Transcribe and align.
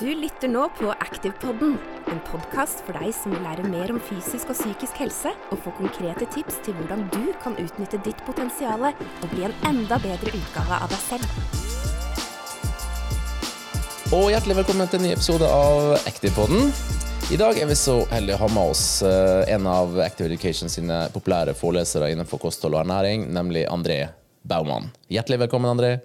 Du 0.00 0.08
lytter 0.14 0.48
nå 0.48 0.64
på 0.78 0.88
Aktivpodden, 0.90 1.74
en 2.10 2.20
podkast 2.26 2.80
for 2.86 2.96
deg 2.98 3.12
som 3.14 3.30
vil 3.34 3.44
lære 3.44 3.66
mer 3.68 3.92
om 3.92 4.00
fysisk 4.02 4.48
og 4.50 4.56
psykisk 4.56 4.96
helse, 4.98 5.30
og 5.52 5.60
få 5.62 5.70
konkrete 5.76 6.26
tips 6.34 6.56
til 6.66 6.74
hvordan 6.78 7.04
du 7.12 7.28
kan 7.42 7.54
utnytte 7.60 8.00
ditt 8.02 8.18
potensial 8.26 8.88
og 8.88 9.26
bli 9.30 9.44
en 9.46 9.54
enda 9.68 9.98
bedre 10.02 10.32
utgave 10.34 10.78
av 10.80 10.90
deg 10.90 11.02
selv. 11.04 11.28
Og 14.16 14.32
hjertelig 14.32 14.58
velkommen 14.64 14.90
til 14.90 14.98
en 14.98 15.06
ny 15.06 15.12
episode 15.14 15.52
av 15.60 15.92
Activepodden. 16.00 16.74
I 17.30 17.38
dag 17.44 17.60
er 17.62 17.70
vi 17.70 17.78
så 17.78 18.00
heldige 18.10 18.40
å 18.40 18.42
ha 18.46 18.50
med 18.56 18.74
oss 18.74 18.84
eh, 19.06 19.44
en 19.54 19.70
av 19.70 19.94
Active 20.02 20.26
Education 20.32 20.72
sine 20.72 21.04
populære 21.14 21.54
forelesere 21.60 22.10
innenfor 22.16 22.42
kosthold 22.48 22.74
og 22.74 22.82
ernæring, 22.82 23.28
nemlig 23.36 23.68
André 23.70 24.00
Baumann. 24.42 24.90
Hjertelig 25.12 25.44
velkommen, 25.46 25.70
André. 25.76 25.96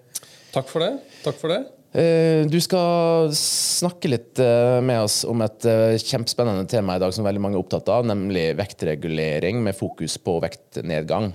Takk 0.54 0.70
for 0.70 0.86
det. 0.86 0.94
Takk 1.26 1.42
for 1.42 1.56
det. 1.56 1.64
Eh, 1.92 2.46
Du 2.50 2.60
skal 2.62 3.32
snakke 3.34 4.12
litt 4.12 4.40
eh, 4.44 4.78
med 4.86 5.02
oss 5.08 5.24
om 5.26 5.42
et 5.42 5.66
eh, 5.66 5.98
kjempespennende 5.98 6.68
tema 6.70 6.98
i 6.98 7.02
dag 7.02 7.14
som 7.16 7.26
veldig 7.26 7.42
mange 7.42 7.58
er 7.58 7.64
opptatt 7.64 7.90
av, 7.90 8.06
nemlig 8.06 8.52
vektregulering 8.60 9.64
med 9.66 9.78
fokus 9.78 10.20
på 10.22 10.40
vektnedgang. 10.44 11.32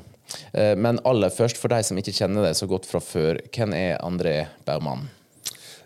Men 0.54 0.96
aller 1.06 1.30
først, 1.30 1.58
for 1.60 1.70
deg 1.70 1.84
som 1.86 1.98
ikke 2.00 2.14
kjenner 2.16 2.46
deg 2.46 2.56
så 2.56 2.66
godt 2.66 2.86
fra 2.88 2.98
før, 3.04 3.36
hvem 3.54 3.74
er 3.76 4.00
André 4.02 4.32
Baumann? 4.66 5.04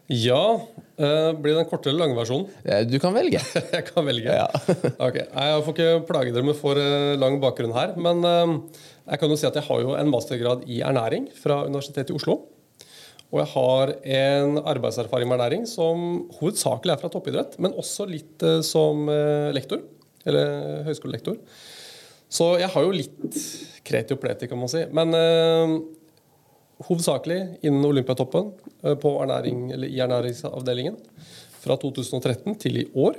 Ja, 0.09 0.61
blir 0.97 1.57
det 1.57 1.65
en 1.65 1.69
korte 1.69 1.91
eller 1.91 2.07
lang 2.07 2.15
versjon? 2.17 2.47
Du 2.89 2.95
kan 3.03 3.17
velge. 3.17 3.43
Jeg 3.75 3.89
kan 3.91 4.07
velge. 4.07 4.37
Ja. 4.39 4.47
ok, 5.09 5.19
Jeg 5.19 5.65
får 5.67 5.75
ikke 5.75 5.91
plage 6.09 6.33
dere 6.33 6.47
med 6.47 6.57
for 6.57 6.81
lang 7.19 7.41
bakgrunn 7.43 7.75
her. 7.77 7.93
Men 7.99 8.23
jeg 8.23 9.21
kan 9.21 9.35
jo 9.35 9.41
si 9.43 9.51
at 9.51 9.59
jeg 9.59 9.67
har 9.69 9.83
jo 9.83 9.99
en 9.99 10.15
mastergrad 10.15 10.65
i 10.71 10.81
ernæring 10.87 11.29
fra 11.43 11.65
Universitetet 11.67 12.15
i 12.15 12.17
Oslo. 12.17 12.39
Og 13.29 13.43
jeg 13.43 13.51
har 13.53 13.93
en 14.19 14.61
arbeidserfaring 14.63 15.29
med 15.29 15.37
ernæring 15.37 15.67
som 15.69 16.05
hovedsakelig 16.39 16.95
er 16.95 17.01
fra 17.03 17.11
toppidrett, 17.13 17.59
men 17.61 17.77
også 17.77 18.07
litt 18.09 18.45
eh, 18.47 18.63
som 18.65 19.09
eh, 19.13 19.51
lektor. 19.57 19.83
Eller 20.29 20.83
høyskolelektor. 20.89 21.37
Så 22.29 22.55
jeg 22.61 22.69
har 22.73 22.85
jo 22.85 22.93
litt 22.93 23.37
kreti 23.89 24.17
og 24.17 24.21
pleti, 24.21 24.49
kan 24.49 24.61
man 24.61 24.71
si. 24.73 24.83
Men 24.97 25.15
eh, 25.17 25.77
hovedsakelig 26.89 27.41
innen 27.63 27.87
Olympiatoppen 27.89 28.53
eh, 28.83 28.97
på 29.01 29.15
ernæring, 29.23 29.69
eller 29.77 29.93
i 29.93 30.01
ernæringsavdelingen 30.05 30.99
fra 31.59 31.77
2013 31.81 32.57
til 32.61 32.83
i 32.83 32.87
år. 32.97 33.19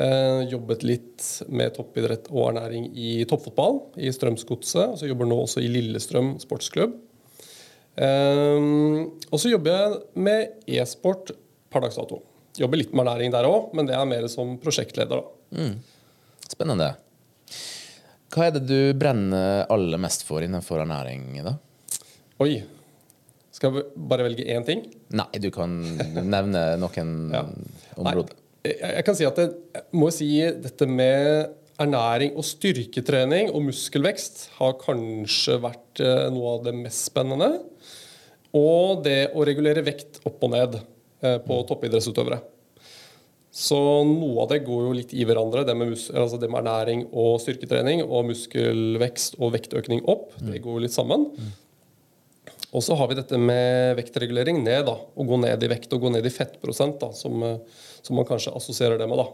Eh, 0.00 0.46
jobbet 0.52 0.84
litt 0.86 1.28
med 1.50 1.74
toppidrett 1.76 2.28
og 2.30 2.52
ernæring 2.52 2.88
i 2.94 3.24
toppfotball 3.28 3.80
i 4.00 4.12
Strømsgodset. 4.14 4.94
og 4.94 4.98
Så 5.00 5.08
jobber 5.10 5.28
nå 5.28 5.40
også 5.44 5.64
i 5.64 5.72
Lillestrøm 5.72 6.36
sportsklubb. 6.42 6.94
Eh, 7.96 8.58
og 9.30 9.38
så 9.40 9.50
jobber 9.52 9.74
jeg 9.74 10.00
med 10.22 10.66
e-sport 10.70 11.32
per 11.70 11.84
dags 11.84 11.98
dato. 11.98 12.20
Jobber 12.58 12.80
litt 12.80 12.92
med 12.94 13.04
ernæring 13.06 13.32
der 13.34 13.46
òg, 13.48 13.70
men 13.76 13.86
det 13.88 13.94
er 13.96 14.08
mer 14.10 14.26
som 14.30 14.56
prosjektleder. 14.62 15.22
da. 15.22 15.68
Spennende. 16.50 16.90
Hva 18.30 18.46
er 18.46 18.52
det 18.56 18.64
du 18.68 18.76
brenner 18.98 19.64
aller 19.70 19.98
mest 20.02 20.22
for 20.26 20.42
innenfor 20.46 20.82
ernæring? 20.84 21.32
da? 21.46 21.56
Oi. 22.42 22.60
Skal 23.54 23.74
jeg 23.74 23.84
bare 24.08 24.24
velge 24.28 24.46
én 24.46 24.64
ting? 24.64 24.84
Nei, 25.12 25.26
du 25.42 25.50
kan 25.54 25.72
nevne 26.34 26.76
noen 26.80 27.10
Ja. 27.34 27.42
områder. 27.98 28.34
Nei, 28.64 28.70
jeg, 28.70 28.78
jeg 28.96 29.04
kan 29.06 29.16
si 29.18 29.24
at 29.26 29.38
jeg 29.40 29.82
må 29.96 30.10
si 30.14 30.28
dette 30.62 30.86
med 30.88 31.54
ernæring 31.80 32.36
og 32.38 32.46
styrketrening 32.46 33.50
og 33.54 33.64
muskelvekst 33.70 34.46
har 34.58 34.78
kanskje 34.80 35.58
vært 35.62 36.02
eh, 36.04 36.28
noe 36.32 36.56
av 36.56 36.64
det 36.66 36.74
mest 36.76 37.08
spennende. 37.08 37.50
Og 38.56 39.04
det 39.04 39.30
å 39.34 39.44
regulere 39.46 39.84
vekt 39.86 40.20
opp 40.26 40.42
og 40.46 40.54
ned 40.54 40.80
eh, 40.80 41.38
på 41.44 41.60
toppidrettsutøvere. 41.68 42.40
Så 43.50 43.78
noe 44.06 44.44
av 44.44 44.52
det 44.52 44.60
går 44.66 44.84
jo 44.86 44.92
litt 44.94 45.12
i 45.16 45.24
hverandre, 45.26 45.64
det 45.66 45.74
med, 45.74 45.96
altså 46.14 46.38
det 46.38 46.50
med 46.50 46.62
ernæring 46.62 47.08
og 47.10 47.40
styrketrening. 47.42 48.04
Og 48.06 48.28
muskelvekst 48.28 49.40
og 49.40 49.56
vektøkning 49.56 50.04
opp. 50.10 50.30
Det 50.38 50.62
går 50.62 50.78
jo 50.78 50.84
litt 50.86 50.94
sammen. 50.94 51.26
Og 52.70 52.84
så 52.86 52.94
har 52.94 53.10
vi 53.10 53.18
dette 53.18 53.38
med 53.40 53.96
vektregulering 53.98 54.60
ned. 54.62 54.84
da, 54.86 54.94
Å 54.94 55.26
gå 55.26 55.38
ned 55.42 55.64
i 55.66 55.70
vekt 55.72 55.92
og 55.96 56.04
gå 56.04 56.12
ned 56.14 56.26
i 56.26 56.34
fettprosent, 56.34 57.00
da, 57.02 57.10
som, 57.16 57.42
eh, 57.42 57.58
som 58.06 58.16
man 58.16 58.26
kanskje 58.28 58.54
assosierer 58.56 58.98
det 59.00 59.08
med. 59.10 59.20
da. 59.20 59.26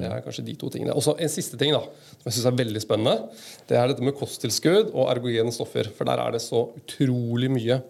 Det 0.00 0.08
er 0.08 0.24
kanskje 0.24 0.46
de 0.46 0.54
to 0.60 0.70
tingene. 0.72 0.94
Og 0.94 1.02
så 1.04 1.16
En 1.18 1.28
siste 1.28 1.58
ting 1.60 1.72
da, 1.74 1.82
som 1.82 2.30
jeg 2.30 2.36
synes 2.38 2.48
er 2.50 2.58
veldig 2.62 2.82
spennende. 2.82 3.28
Det 3.68 3.76
er 3.76 3.90
dette 3.90 4.04
med 4.06 4.16
kosttilskudd 4.18 4.92
og 4.94 5.10
ergogene 5.12 5.52
stoffer. 5.52 5.90
For 5.94 6.08
der 6.08 6.22
er 6.22 6.32
det 6.32 6.42
så 6.44 6.66
utrolig 6.78 7.50
mye 7.52 7.80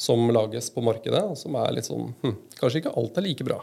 som 0.00 0.30
lages 0.32 0.70
på 0.72 0.84
markedet, 0.84 1.22
som 1.36 1.56
er 1.60 1.74
litt 1.76 1.88
sånn 1.88 2.14
hm, 2.22 2.36
Kanskje 2.60 2.80
ikke 2.80 2.94
alt 2.96 3.18
er 3.20 3.26
like 3.26 3.44
bra. 3.44 3.58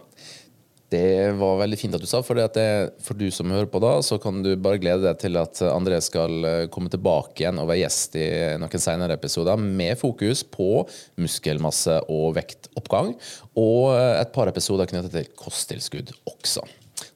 Det 0.89 1.33
var 1.35 1.57
veldig 1.59 1.77
fint 1.79 1.95
at 1.97 2.03
du 2.03 2.07
sa, 2.07 2.21
for, 2.23 2.39
det 2.39 2.67
for 3.03 3.19
du 3.19 3.25
som 3.33 3.51
hører 3.51 3.67
på 3.67 3.81
da, 3.83 3.97
så 4.05 4.15
kan 4.23 4.39
du 4.43 4.53
bare 4.55 4.79
glede 4.79 5.03
deg 5.03 5.19
til 5.19 5.35
at 5.39 5.59
André 5.67 5.99
skal 6.03 6.47
eh, 6.47 6.67
komme 6.71 6.87
tilbake 6.93 7.43
igjen 7.43 7.59
og 7.59 7.67
være 7.67 7.81
gjest 7.81 8.15
i 8.15 8.27
noen 8.61 8.83
senere 8.83 9.17
episoder 9.19 9.59
med 9.59 9.99
fokus 9.99 10.45
på 10.47 10.85
muskelmasse 11.19 11.99
og 12.07 12.37
vektoppgang, 12.39 13.11
og 13.59 13.97
eh, 13.97 14.13
et 14.21 14.31
par 14.35 14.47
episoder 14.47 14.87
knyttet 14.87 15.17
til 15.17 15.27
kosttilskudd 15.35 16.15
også. 16.31 16.63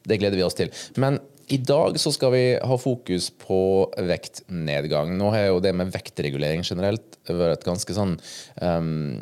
Det 0.04 0.20
gleder 0.20 0.36
vi 0.36 0.44
oss 0.44 0.60
til. 0.60 0.74
Men 1.00 1.22
i 1.52 1.58
dag 1.60 2.00
så 2.00 2.12
skal 2.16 2.32
vi 2.32 2.44
ha 2.56 2.78
fokus 2.80 3.28
på 3.44 3.60
vektnedgang. 4.08 5.12
Nå 5.20 5.32
har 5.34 5.50
jo 5.50 5.60
det 5.64 5.74
med 5.76 5.92
vektregulering 5.92 6.64
generelt 6.64 7.20
vært 7.28 7.60
et 7.60 7.68
ganske 7.68 7.96
sånn 7.96 8.16
um, 8.64 9.20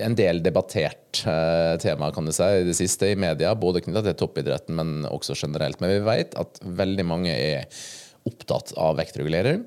en 0.00 0.16
del 0.18 0.40
debattert 0.44 1.22
uh, 1.26 1.76
tema 1.82 2.10
kan 2.14 2.26
du 2.26 2.32
si, 2.34 2.46
i 2.62 2.66
det 2.68 2.76
siste 2.78 3.12
i 3.12 3.18
media, 3.18 3.52
både 3.54 3.84
knyttet 3.84 4.08
til 4.10 4.20
toppidretten, 4.22 4.76
men 4.78 5.08
også 5.10 5.36
generelt. 5.36 5.82
Men 5.82 5.92
vi 5.98 6.04
vet 6.08 6.36
at 6.40 6.62
veldig 6.64 7.06
mange 7.06 7.34
er 7.36 7.68
opptatt 8.28 8.74
av 8.76 8.98
vektregulering, 8.98 9.62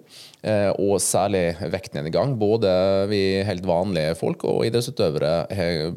eh, 0.46 0.70
og 0.78 1.00
særlig 1.02 1.56
vektnedgang. 1.74 2.36
Både 2.38 2.70
vi 3.10 3.42
helt 3.48 3.66
vanlige 3.66 4.14
folk 4.20 4.46
og 4.46 4.62
idrettsutøvere 4.68 5.34
har 5.50 5.94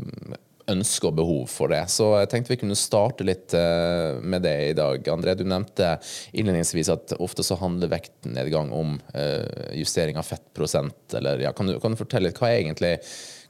ønske 0.72 1.08
og 1.08 1.16
behov 1.18 1.44
for 1.50 1.70
det. 1.72 1.84
Så 1.92 2.08
jeg 2.20 2.30
tenkte 2.32 2.52
vi 2.54 2.58
kunne 2.60 2.78
starte 2.78 3.26
litt 3.26 3.54
eh, 3.56 4.18
med 4.22 4.44
det 4.46 4.56
i 4.70 4.74
dag. 4.76 5.06
André, 5.12 5.36
du 5.38 5.44
nevnte 5.46 5.96
innledningsvis 6.32 6.90
at 6.94 7.16
ofte 7.22 7.44
så 7.46 7.58
handler 7.60 7.92
vektnedgang 7.92 8.72
om 8.74 8.96
eh, 9.14 9.72
justering 9.78 10.18
av 10.18 10.26
fettprosent. 10.28 11.16
Eller, 11.18 11.44
ja, 11.46 11.54
kan, 11.56 11.70
du, 11.70 11.78
kan 11.82 11.94
du 11.94 12.00
fortelle 12.00 12.30
litt, 12.30 12.40
hva 12.42 12.52
egentlig 12.54 12.96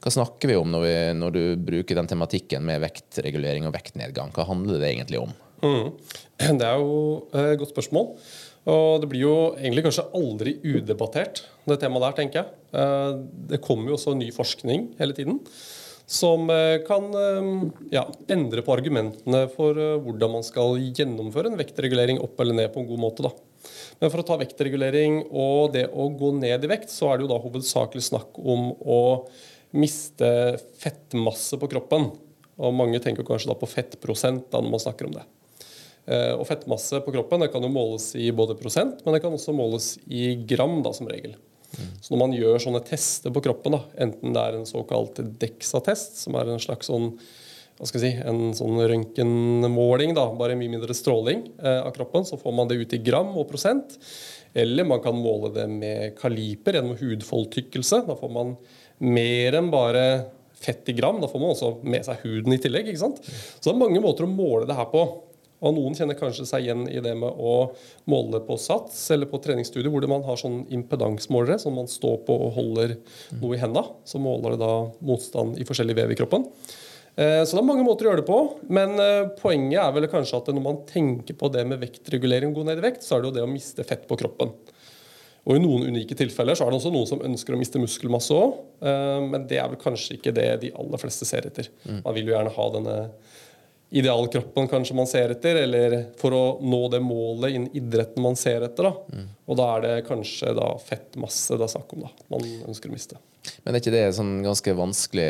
hva 0.03 0.13
snakker 0.13 0.51
vi 0.51 0.55
om 0.59 0.69
når, 0.71 0.83
vi, 0.85 0.97
når 1.17 1.33
du 1.33 1.43
bruker 1.67 1.97
den 1.97 2.09
tematikken 2.09 2.65
med 2.65 2.83
vektregulering 2.83 3.65
og 3.67 3.73
vektnedgang? 3.73 4.29
Hva 4.35 4.45
handler 4.47 4.77
det 4.81 4.91
egentlig 4.91 5.23
om? 5.23 5.33
Mm. 5.63 5.87
Det 6.59 6.67
er 6.67 6.77
jo 6.77 6.99
et 7.33 7.57
godt 7.57 7.73
spørsmål. 7.73 8.11
Og 8.67 9.01
det 9.01 9.09
blir 9.09 9.23
jo 9.23 9.35
egentlig 9.55 9.85
kanskje 9.85 10.05
aldri 10.17 10.57
udebattert, 10.61 11.45
det 11.67 11.79
temaet 11.81 12.03
der, 12.03 12.15
tenker 12.19 12.41
jeg. 12.41 12.61
Eh, 12.77 13.19
Det 13.55 13.61
kommer 13.63 13.91
jo 13.91 13.97
også 13.97 14.15
ny 14.19 14.29
forskning 14.35 14.91
hele 14.99 15.15
tiden 15.17 15.41
som 16.07 16.49
eh, 16.49 16.79
kan 16.87 17.03
eh, 17.13 17.69
ja, 17.91 18.05
endre 18.31 18.63
på 18.63 18.71
argumentene 18.71 19.43
for 19.51 19.75
eh, 19.75 19.97
hvordan 19.99 20.37
man 20.37 20.45
skal 20.47 20.79
gjennomføre 20.79 21.51
en 21.51 21.59
vektregulering 21.59 22.21
opp 22.23 22.39
eller 22.39 22.55
ned 22.55 22.71
på 22.71 22.79
en 22.79 22.87
god 22.87 23.01
måte. 23.01 23.25
Da. 23.25 23.33
Men 23.99 24.13
for 24.13 24.23
å 24.23 24.27
ta 24.29 24.37
vektregulering 24.39 25.25
og 25.27 25.73
det 25.75 25.89
å 25.91 26.07
gå 26.15 26.31
ned 26.39 26.63
i 26.63 26.69
vekt, 26.71 26.93
så 26.93 27.11
er 27.11 27.19
det 27.19 27.27
jo 27.27 27.33
da 27.33 27.41
hovedsakelig 27.43 28.05
snakk 28.07 28.39
om 28.39 28.71
å 28.79 29.01
miste 29.75 30.29
fettmasse 30.79 31.59
på 31.59 31.69
kroppen. 31.75 32.07
Og 32.57 32.73
mange 32.73 33.03
tenker 33.03 33.27
kanskje 33.27 33.51
da 33.51 33.57
på 33.59 33.67
fettprosent 33.69 34.47
da 34.53 34.63
når 34.63 34.77
man 34.77 34.81
snakker 34.81 35.09
om 35.09 35.17
det. 35.17 35.25
Og 36.39 36.45
fettmasse 36.47 37.01
på 37.03 37.11
kroppen 37.11 37.43
det 37.43 37.49
kan 37.51 37.61
jo 37.61 37.69
måles 37.69 38.13
i 38.15 38.29
både 38.33 38.55
prosent, 38.57 39.01
men 39.03 39.13
det 39.13 39.19
kan 39.21 39.35
også 39.35 39.53
måles 39.53 39.97
i 40.07 40.31
gram 40.47 40.79
da, 40.85 40.93
som 40.95 41.09
regel. 41.11 41.35
Så 42.01 42.13
når 42.13 42.21
man 42.23 42.37
gjør 42.37 42.61
sånne 42.63 42.83
tester 42.87 43.33
på 43.33 43.43
kroppen, 43.45 43.77
da, 43.77 43.83
enten 44.05 44.33
det 44.35 44.43
er 44.43 44.57
en 44.57 44.69
såkalt 44.69 45.19
DEXA-test, 45.41 46.21
som 46.23 46.37
er 46.39 46.53
en 46.53 46.63
slags 46.63 46.89
sånn 46.91 47.11
hva 47.77 47.85
skal 47.85 48.01
jeg 48.01 48.15
si, 48.15 48.21
en 48.25 48.55
sånn 48.57 48.79
røntgenmåling, 48.89 50.15
da, 50.17 50.23
bare 50.33 50.55
mye 50.57 50.71
mindre 50.71 50.95
stråling 50.97 51.43
eh, 51.61 51.83
av 51.83 51.91
kroppen, 51.93 52.25
så 52.25 52.39
får 52.41 52.55
man 52.57 52.69
det 52.71 52.79
ut 52.79 52.95
i 52.97 53.01
gram 53.05 53.35
og 53.37 53.45
prosent. 53.51 53.99
Eller 54.57 54.87
man 54.89 55.03
kan 55.03 55.13
måle 55.13 55.51
det 55.53 55.67
med 55.69 56.15
kaliper 56.17 56.79
gjennom 56.79 56.97
hudfoldtykkelse. 56.97 58.01
Da 58.07 58.15
får 58.17 58.33
man 58.33 58.55
mer 59.05 59.59
enn 59.59 59.69
bare 59.69 60.03
fett 60.57 60.89
i 60.89 60.95
gram. 60.97 61.21
Da 61.21 61.29
får 61.29 61.43
man 61.43 61.53
også 61.53 61.71
med 61.85 62.07
seg 62.07 62.23
huden 62.25 62.55
i 62.55 62.59
tillegg. 62.61 62.89
ikke 62.89 63.03
sant? 63.03 63.21
Så 63.21 63.67
det 63.67 63.75
er 63.75 63.83
mange 63.83 64.01
måter 64.01 64.25
å 64.25 64.31
måle 64.31 64.65
det 64.65 64.77
her 64.79 64.89
på. 64.89 65.03
Og 65.65 65.73
Noen 65.73 65.95
kjenner 65.97 66.17
kanskje 66.19 66.45
seg 66.45 66.67
igjen 66.67 66.83
i 66.91 66.99
det 67.01 67.15
med 67.17 67.33
å 67.33 67.53
måle 68.11 68.41
på 68.45 68.59
SATS 68.61 68.99
eller 69.15 69.29
på 69.31 69.39
treningsstudio, 69.41 69.89
hvor 69.89 70.05
man 70.09 70.25
har 70.27 70.37
sånn 70.37 70.59
impedansmålere 70.73 71.57
som 71.63 71.73
man 71.79 71.89
står 71.89 72.19
på 72.27 72.35
og 72.45 72.51
holder 72.59 72.93
noe 73.41 73.55
i 73.57 73.61
henda. 73.61 73.81
Så 74.05 74.21
måler 74.21 74.53
det 74.53 74.61
da 74.61 74.73
motstand 75.09 75.57
i 75.57 75.65
forskjellig 75.65 75.95
vev 75.97 76.13
i 76.13 76.19
kroppen. 76.19 76.45
Eh, 77.17 77.41
Så 77.41 77.57
det 77.57 77.63
er 77.63 77.69
mange 77.71 77.85
måter 77.87 78.05
å 78.05 78.11
gjøre 78.11 78.21
det 78.21 78.29
på. 78.29 78.39
Men 78.69 78.93
eh, 79.01 79.31
poenget 79.41 79.81
er 79.81 79.95
vel 79.97 80.05
kanskje 80.11 80.37
at 80.43 80.51
når 80.53 80.61
man 80.67 80.83
tenker 80.85 81.33
på 81.39 81.49
det 81.49 81.65
med 81.65 81.81
vektregulering, 81.81 82.53
gå 82.53 82.67
ned 82.67 82.77
i 82.77 82.85
vekt, 82.91 83.01
så 83.01 83.17
er 83.17 83.23
det 83.25 83.31
jo 83.31 83.37
det 83.39 83.47
å 83.47 83.49
miste 83.49 83.81
fett 83.87 84.05
på 84.05 84.19
kroppen. 84.21 84.53
Og 85.47 85.55
I 85.55 85.63
noen 85.63 85.87
unike 85.89 86.13
tilfeller 86.19 86.53
så 86.59 86.67
er 86.67 86.73
det 86.73 86.77
også 86.81 86.91
noen 86.93 87.07
som 87.09 87.21
ønsker 87.23 87.55
å 87.55 87.57
miste 87.57 87.79
muskelmasse 87.79 88.35
òg. 88.35 88.57
Men 89.31 89.45
det 89.47 89.61
er 89.61 89.69
vel 89.71 89.79
kanskje 89.79 90.17
ikke 90.17 90.33
det 90.35 90.47
de 90.65 90.71
aller 90.75 90.99
fleste 90.99 91.23
ser 91.23 91.47
etter. 91.47 91.69
Man 92.03 92.17
vil 92.17 92.27
jo 92.27 92.33
gjerne 92.33 92.51
ha 92.51 92.65
denne 92.73 92.95
idealkroppen 93.89 94.67
kanskje 94.67 94.95
man 94.95 95.07
ser 95.07 95.31
etter, 95.31 95.61
eller 95.63 95.97
for 96.19 96.35
å 96.35 96.43
nå 96.61 96.81
det 96.91 96.99
målet 97.03 97.55
innen 97.55 97.77
idretten 97.77 98.23
man 98.23 98.35
ser 98.39 98.65
etter. 98.67 98.89
Da. 98.89 99.15
Mm. 99.15 99.29
Og 99.47 99.59
da 99.59 99.69
er 99.75 99.85
det 99.85 99.95
kanskje 100.09 100.53
da 100.57 100.73
fettmasse 100.83 101.57
det 101.57 101.67
er 101.67 101.73
snakk 101.77 101.95
om 101.95 102.05
da, 102.07 102.11
man 102.33 102.47
ønsker 102.67 102.91
å 102.91 102.97
miste. 102.97 103.21
Men 103.63 103.75
er 103.75 103.81
ikke 103.81 103.93
det 103.93 104.03
et 104.07 104.17
sånn 104.17 104.37
ganske 104.45 104.75
vanskelig 104.77 105.27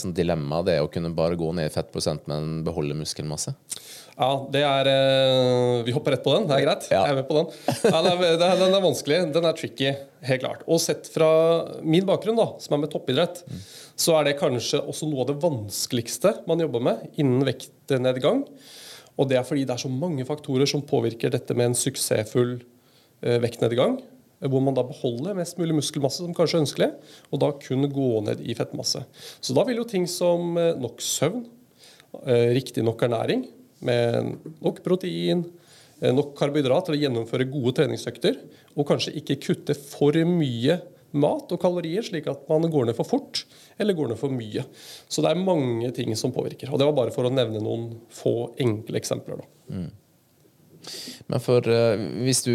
sånn 0.00 0.14
dilemma, 0.16 0.62
det 0.66 0.78
å 0.82 0.90
kunne 0.92 1.12
bare 1.16 1.38
gå 1.40 1.50
ned 1.56 1.70
i 1.70 1.74
fettprosent, 1.74 2.26
men 2.30 2.60
beholde 2.66 2.98
muskelmasse? 2.98 3.54
Ja, 4.20 4.30
det 4.52 4.60
er 4.66 4.88
eh, 4.90 5.82
Vi 5.86 5.94
hopper 5.96 6.12
rett 6.12 6.24
på 6.24 6.34
den. 6.34 6.48
Det 6.48 6.58
er 6.58 6.64
greit. 6.66 6.88
Ja. 6.92 7.06
Jeg 7.06 7.14
er 7.14 7.18
med 7.22 7.28
på 7.28 7.38
den. 7.38 7.46
Ja, 7.86 8.02
den, 8.04 8.10
er, 8.12 8.34
er, 8.34 8.58
den 8.60 8.76
er 8.76 8.84
vanskelig. 8.84 9.20
Den 9.32 9.48
er 9.48 9.56
tricky, 9.56 9.94
helt 10.28 10.42
klart. 10.42 10.66
Og 10.68 10.82
sett 10.82 11.08
fra 11.14 11.30
min 11.80 12.04
bakgrunn, 12.08 12.36
da, 12.36 12.50
som 12.60 12.76
er 12.76 12.82
med 12.82 12.92
toppidrett, 12.92 13.40
mm. 13.48 13.64
så 14.04 14.18
er 14.18 14.28
det 14.28 14.36
kanskje 14.42 14.82
også 14.82 15.08
noe 15.08 15.24
av 15.24 15.32
det 15.32 15.38
vanskeligste 15.40 16.34
man 16.50 16.60
jobber 16.60 16.84
med 16.90 17.20
innen 17.22 17.46
vektnedgang. 17.48 18.44
Og 19.16 19.28
det 19.30 19.40
er 19.40 19.46
fordi 19.48 19.64
det 19.68 19.76
er 19.76 19.84
så 19.86 19.92
mange 19.92 20.26
faktorer 20.28 20.68
som 20.68 20.84
påvirker 20.84 21.32
dette 21.32 21.56
med 21.56 21.70
en 21.70 21.78
suksessfull 21.78 22.58
eh, 22.58 23.40
vektnedgang. 23.40 24.02
Hvor 24.40 24.62
man 24.64 24.76
da 24.76 24.84
beholder 24.88 25.36
mest 25.36 25.58
mulig 25.60 25.76
muskelmasse 25.76 26.24
som 26.24 26.34
kanskje 26.36 26.58
er 26.58 26.64
ønskelig, 26.64 26.90
og 27.28 27.42
da 27.42 27.50
kun 27.60 27.88
gå 27.92 28.10
ned 28.24 28.40
i 28.40 28.56
fettmasse. 28.56 29.02
Så 29.40 29.56
da 29.56 29.66
vil 29.68 29.82
jo 29.82 29.88
ting 29.88 30.06
som 30.08 30.54
eh, 30.56 30.72
nok 30.80 31.02
søvn, 31.04 31.42
eh, 32.24 32.48
riktig 32.56 32.84
nok 32.86 33.04
ernæring, 33.04 33.44
med 33.84 34.38
nok 34.64 34.80
protein, 34.84 35.44
eh, 36.00 36.14
nok 36.16 36.32
karbohydrat 36.38 36.88
til 36.88 36.96
å 36.96 37.02
gjennomføre 37.02 37.50
gode 37.52 37.76
treningsøkter, 37.82 38.40
og 38.76 38.88
kanskje 38.88 39.12
ikke 39.20 39.40
kutte 39.44 39.76
for 39.76 40.16
mye 40.24 40.80
mat 41.16 41.50
og 41.50 41.60
kalorier, 41.60 42.04
slik 42.06 42.28
at 42.30 42.44
man 42.50 42.68
går 42.70 42.88
ned 42.88 42.98
for 42.98 43.08
fort 43.08 43.42
eller 43.80 43.96
går 43.98 44.12
ned 44.12 44.20
for 44.20 44.32
mye. 44.34 44.64
Så 45.10 45.24
det 45.24 45.32
er 45.32 45.42
mange 45.42 45.90
ting 45.96 46.12
som 46.18 46.34
påvirker. 46.34 46.70
Og 46.70 46.78
det 46.78 46.86
var 46.88 46.96
bare 46.96 47.14
for 47.14 47.26
å 47.26 47.32
nevne 47.34 47.62
noen 47.62 47.88
få 48.14 48.52
enkle 48.62 49.00
eksempler. 49.00 49.42
Mm. 49.70 49.88
Men 51.30 51.42
for 51.44 51.66
uh, 51.66 52.00
hvis 52.24 52.44
du 52.46 52.54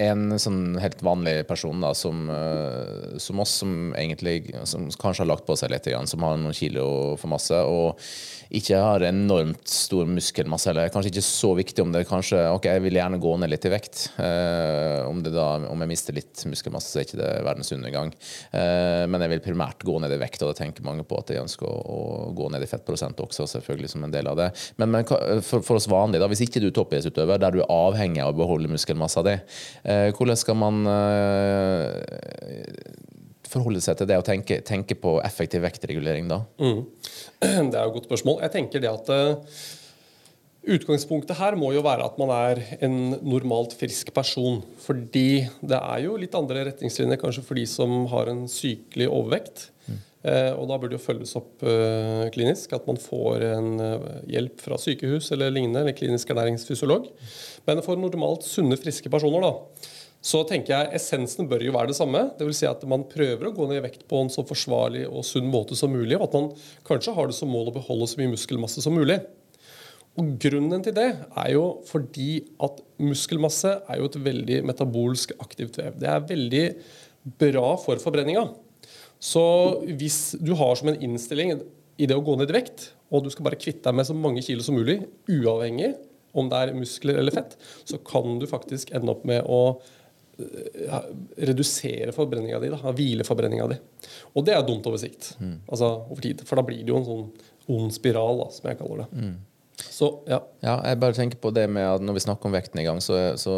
en 0.00 0.38
sånn 0.40 0.78
helt 0.80 1.02
vanlig 1.04 1.42
person 1.48 1.82
da, 1.84 1.92
som, 1.96 2.24
uh, 2.32 3.18
som 3.20 3.42
oss, 3.44 3.58
som 3.62 3.92
egentlig 3.98 4.54
som 4.68 4.88
kanskje 4.88 5.26
har 5.26 5.32
lagt 5.34 5.46
på 5.48 5.56
seg 5.58 5.72
litt, 5.74 5.88
som 6.08 6.24
har 6.24 6.38
noen 6.40 6.56
kilo 6.56 6.86
for 7.20 7.32
masse, 7.32 7.58
og 7.58 8.00
ikke 8.52 8.76
har 8.76 9.04
enormt 9.06 9.68
stor 9.68 10.08
muskelmasse, 10.08 10.68
eller 10.70 10.90
kanskje 10.92 11.08
ikke 11.14 11.24
så 11.24 11.52
viktig 11.56 11.84
om 11.84 11.92
det 11.94 12.04
kanskje 12.08 12.40
Ok, 12.52 12.66
jeg 12.68 12.82
vil 12.84 12.98
gjerne 12.98 13.20
gå 13.22 13.30
ned 13.40 13.48
litt 13.52 13.64
i 13.64 13.72
vekt. 13.72 14.02
Eh, 14.20 14.98
om, 15.08 15.22
da, 15.24 15.46
om, 15.70 15.84
jeg 15.84 15.88
mister 15.88 16.16
litt 16.16 16.42
muskelmasse, 16.50 16.90
så 16.92 17.00
er 17.00 17.06
ikke 17.06 17.20
det 17.20 17.30
verdens 17.46 17.72
undergang. 17.72 18.12
Eh, 18.52 19.04
men 19.08 19.24
jeg 19.24 19.32
vil 19.32 19.44
primært 19.46 19.86
gå 19.88 19.96
ned 20.02 20.12
i 20.12 20.20
vekt, 20.20 20.42
og 20.44 20.52
det 20.52 20.60
tenker 20.60 20.84
mange 20.84 21.06
på 21.08 21.16
at 21.22 21.32
jeg 21.32 21.40
ønsker 21.40 21.64
å, 21.64 21.78
å 21.80 22.02
gå 22.36 22.50
ned 22.52 22.64
i 22.64 22.68
fettprosent 22.68 23.22
også, 23.24 23.48
selvfølgelig 23.54 23.92
som 23.94 24.04
en 24.04 24.12
del 24.12 24.28
av 24.28 24.36
det. 24.42 24.50
Men, 24.76 24.92
men 24.98 25.08
for, 25.08 25.64
for, 25.64 25.78
oss 25.78 25.88
vanlige, 25.88 26.20
da, 26.20 26.28
hvis 26.32 26.44
ikke 26.44 26.60
du 26.60 26.68
er 26.68 26.76
toppidrettsutøver, 26.76 27.40
der 27.40 27.56
du 27.56 27.62
er 27.62 27.72
avhengig 27.72 28.20
av 28.24 28.34
å 28.34 28.40
beholde 28.42 28.72
muskelmassa 28.74 29.24
di, 29.24 29.38
hvordan 29.82 30.38
skal 30.38 30.54
man 30.54 30.84
forholde 33.52 33.82
seg 33.84 33.98
til 33.98 34.08
det 34.08 34.18
og 34.20 34.26
tenke, 34.26 34.60
tenke 34.64 34.96
på 34.98 35.16
effektiv 35.26 35.64
vektregulering 35.64 36.30
da? 36.30 36.42
Mm. 36.62 36.82
Det 37.72 37.78
er 37.78 37.84
et 37.84 37.94
godt 37.96 38.08
spørsmål. 38.08 38.40
Jeg 38.46 38.54
tenker 38.54 38.82
det 38.82 38.90
at 38.92 39.10
uh, 39.12 39.56
Utgangspunktet 40.62 41.34
her 41.40 41.56
må 41.58 41.72
jo 41.74 41.82
være 41.82 42.06
at 42.06 42.18
man 42.22 42.30
er 42.36 42.60
en 42.86 43.16
normalt 43.18 43.74
frisk 43.74 44.12
person. 44.14 44.60
Fordi 44.84 45.42
det 45.58 45.78
er 45.78 46.04
jo 46.04 46.14
litt 46.20 46.36
andre 46.38 46.68
retningslinjer 46.68 47.18
kanskje 47.18 47.42
for 47.46 47.58
de 47.58 47.66
som 47.66 48.04
har 48.12 48.30
en 48.30 48.44
sykelig 48.50 49.08
overvekt. 49.10 49.66
Mm. 49.88 49.98
Uh, 50.22 50.52
og 50.54 50.68
da 50.70 50.76
burde 50.78 50.92
det 50.92 51.00
jo 51.00 51.06
følges 51.06 51.34
opp 51.38 51.64
uh, 51.66 52.28
klinisk. 52.34 52.74
At 52.76 52.86
man 52.86 53.00
får 53.00 53.46
en 53.48 53.72
hjelp 54.30 54.62
fra 54.62 54.78
sykehus 54.78 55.32
eller 55.34 55.54
lignende, 55.54 55.82
eller 55.82 55.98
klinisk 55.98 56.30
ernæringsfysiolog. 56.34 57.10
Men 57.66 57.82
for 57.86 57.98
normalt 57.98 58.46
sunne, 58.46 58.78
friske 58.78 59.10
personer 59.12 59.44
da, 59.44 59.52
så 60.22 60.44
tenker 60.46 60.70
jeg 60.70 61.00
essensen 61.00 61.48
bør 61.50 61.64
jo 61.66 61.74
være 61.74 61.90
det 61.90 61.98
samme. 61.98 62.28
Dvs. 62.38 62.60
Si 62.60 62.68
at 62.68 62.84
man 62.86 63.08
prøver 63.10 63.48
å 63.48 63.54
gå 63.56 63.66
ned 63.66 63.80
i 63.80 63.84
vekt 63.88 64.04
på 64.10 64.20
en 64.22 64.30
så 64.30 64.44
forsvarlig 64.46 65.02
og 65.08 65.26
sunn 65.26 65.50
måte 65.50 65.74
som 65.78 65.90
mulig. 65.90 66.14
Og 66.18 66.28
at 66.28 66.36
man 66.38 66.50
kanskje 66.86 67.14
har 67.16 67.30
det 67.30 67.34
som 67.34 67.50
mål 67.50 67.72
å 67.72 67.78
beholde 67.80 68.06
så 68.10 68.20
mye 68.20 68.30
muskelmasse 68.36 68.84
som 68.84 68.94
mulig. 68.94 69.18
Og 70.20 70.34
Grunnen 70.44 70.82
til 70.84 70.94
det 70.94 71.08
er 71.16 71.48
jo 71.54 71.64
fordi 71.88 72.42
at 72.62 72.82
muskelmasse 73.02 73.78
er 73.80 73.98
jo 73.98 74.10
et 74.10 74.18
veldig 74.26 74.60
metabolsk 74.68 75.32
aktivt 75.42 75.78
vev. 75.80 75.96
Det 75.98 76.10
er 76.12 76.28
veldig 76.28 76.66
bra 77.40 77.72
for 77.80 78.02
forbrenninga. 78.02 78.44
Så 79.22 79.44
hvis 79.86 80.34
du 80.42 80.52
har 80.58 80.74
som 80.78 80.90
en 80.90 80.98
innstilling 80.98 81.54
i 82.00 82.08
det 82.10 82.16
å 82.18 82.24
gå 82.24 82.34
ned 82.38 82.50
i 82.50 82.56
vekt, 82.58 82.90
og 83.12 83.22
du 83.22 83.30
skal 83.30 83.46
bare 83.46 83.60
kvitte 83.60 83.84
deg 83.86 83.98
med 83.98 84.08
så 84.08 84.16
mange 84.16 84.42
kilo 84.44 84.64
som 84.66 84.78
mulig, 84.78 84.98
uavhengig 85.30 85.92
om 86.38 86.48
det 86.48 86.58
er 86.58 86.76
muskler 86.76 87.20
eller 87.20 87.34
fett, 87.34 87.58
så 87.84 88.00
kan 88.02 88.38
du 88.40 88.48
faktisk 88.50 88.90
ende 88.96 89.12
opp 89.12 89.26
med 89.28 89.44
å 89.44 89.76
ja, 90.38 91.02
redusere 91.36 92.14
forbrenninga 92.16 92.58
di, 92.62 92.70
da, 92.72 92.92
hvileforbrenninga 92.96 93.68
di. 93.70 93.78
Og 94.32 94.46
det 94.46 94.56
er 94.56 94.66
dumt 94.66 94.86
over 94.88 95.00
sikt. 95.00 95.34
Mm. 95.42 95.58
Altså 95.68 95.90
over 96.08 96.22
tid. 96.24 96.42
For 96.48 96.58
da 96.58 96.66
blir 96.66 96.82
det 96.82 96.92
jo 96.92 96.98
en 96.98 97.08
sånn 97.08 97.26
ond 97.72 97.94
spiral, 97.94 98.40
da, 98.42 98.48
som 98.54 98.70
jeg 98.70 98.80
kaller 98.80 99.04
det. 99.04 99.22
Mm. 99.22 99.34
Så, 99.80 100.08
ja. 100.28 100.38
ja. 100.60 100.76
Jeg 100.86 101.00
bare 101.00 101.16
tenker 101.16 101.40
på 101.40 101.50
det 101.54 101.64
med 101.72 101.86
at 101.86 102.02
Når 102.04 102.16
vi 102.16 102.22
snakker 102.24 102.48
om 102.48 102.54
vekten 102.54 102.80
i 102.82 102.84
gang, 102.86 103.00
så, 103.02 103.16
så 103.40 103.54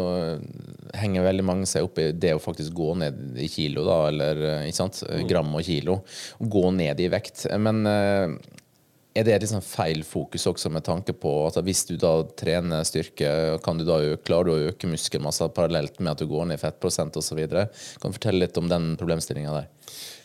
henger 0.95 1.25
veldig 1.27 1.45
mange 1.45 1.69
seg 1.69 1.85
opp 1.87 1.99
i 2.01 2.09
det 2.15 2.33
å 2.35 2.41
faktisk 2.41 2.73
gå 2.75 2.93
ned 3.01 3.39
i 3.41 3.49
kilo, 3.51 3.83
da, 3.87 3.97
eller 4.09 4.43
ikke 4.65 4.79
sant? 4.79 5.01
Mm. 5.05 5.25
gram 5.29 5.55
og 5.57 5.65
kilo. 5.67 5.99
Gå 6.39 6.69
ned 6.75 7.01
i 7.03 7.09
vekt. 7.11 7.45
Men 7.61 7.83
uh, 7.83 8.35
er 9.15 9.27
det 9.27 9.37
liksom 9.43 9.63
feil 9.63 10.01
fokus 10.07 10.43
også 10.49 10.71
med 10.75 10.83
tanke 10.87 11.13
på 11.15 11.31
at 11.47 11.59
hvis 11.63 11.85
du 11.87 11.95
da 11.99 12.17
trener 12.35 12.83
styrke, 12.87 13.29
kan 13.63 13.79
du 13.79 13.85
da 13.87 13.99
klarer 14.27 14.49
du 14.49 14.53
å 14.55 14.71
øke 14.73 14.89
muskelmasse 14.91 15.47
parallelt 15.55 16.01
med 16.01 16.11
at 16.11 16.23
du 16.23 16.27
går 16.31 16.49
ned 16.49 16.59
i 16.59 16.63
fettprosent 16.63 17.15
osv.? 17.21 17.39
Kan 18.01 18.11
du 18.11 18.17
fortelle 18.17 18.43
litt 18.43 18.59
om 18.59 18.67
den 18.71 18.93
problemstillinga 18.99 19.55
der? 19.55 19.69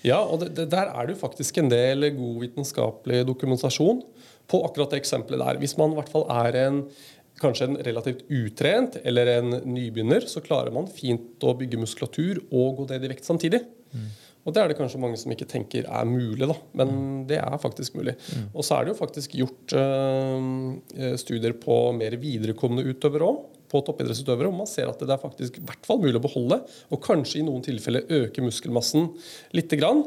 Ja, 0.07 0.19
og 0.25 0.43
det, 0.43 0.55
det, 0.57 0.71
der 0.73 0.91
er 0.91 1.07
det 1.07 1.15
jo 1.15 1.23
faktisk 1.23 1.61
en 1.61 1.71
del 1.71 2.09
god 2.17 2.43
vitenskapelig 2.43 3.23
dokumentasjon 3.29 4.03
på 4.51 4.61
akkurat 4.67 4.93
det 4.93 5.01
eksempelet 5.05 5.43
der. 5.45 5.61
Hvis 5.63 5.77
man 5.79 5.95
i 5.95 5.99
hvert 6.01 6.13
fall 6.13 6.27
er 6.43 6.59
en 6.67 6.85
kanskje 7.41 7.71
en 7.71 7.79
relativt 7.87 8.25
utrent 8.29 8.99
eller 9.05 9.31
en 9.39 9.55
nybegynner, 9.65 10.27
så 10.29 10.43
klarer 10.45 10.75
man 10.75 10.91
fint 10.93 11.41
å 11.47 11.55
bygge 11.57 11.81
muskulatur 11.81 12.43
og 12.51 12.83
gå 12.83 12.91
ned 12.91 13.07
i 13.07 13.13
vekt 13.15 13.29
samtidig. 13.29 13.63
Mm. 13.95 14.11
Og 14.41 14.57
det 14.57 14.63
er 14.63 14.73
det 14.73 14.79
kanskje 14.79 15.01
mange 15.03 15.19
som 15.21 15.33
ikke 15.35 15.49
tenker 15.49 15.85
er 15.85 16.09
mulig, 16.09 16.47
da. 16.49 16.57
Men 16.81 16.91
mm. 16.91 17.17
det 17.29 17.39
er 17.43 17.61
faktisk 17.61 17.97
mulig. 17.99 18.17
Mm. 18.33 18.47
Og 18.55 18.67
så 18.67 18.77
er 18.77 18.87
det 18.87 18.95
jo 18.95 19.01
faktisk 19.01 19.37
gjort 19.37 19.75
øh, 19.77 21.17
studier 21.21 21.57
på 21.61 21.81
mer 21.97 22.17
viderekomne 22.21 22.87
utøvere 22.89 23.29
òg. 23.29 23.41
På 23.71 23.79
toppidrettsutøvere, 23.87 24.49
og 24.51 24.57
man 24.65 24.67
ser 24.67 24.89
at 24.91 24.99
det 24.99 25.13
er 25.15 25.21
faktisk 25.23 25.61
i 25.61 25.63
hvert 25.63 25.85
fall 25.87 26.01
mulig 26.03 26.19
å 26.19 26.25
beholde, 26.25 26.57
og 26.91 27.03
kanskje 27.05 27.39
i 27.39 27.45
noen 27.47 27.63
tilfeller 27.63 28.09
øke 28.17 28.43
muskelmassen 28.43 29.13
litt, 29.55 29.71
grann, 29.79 30.01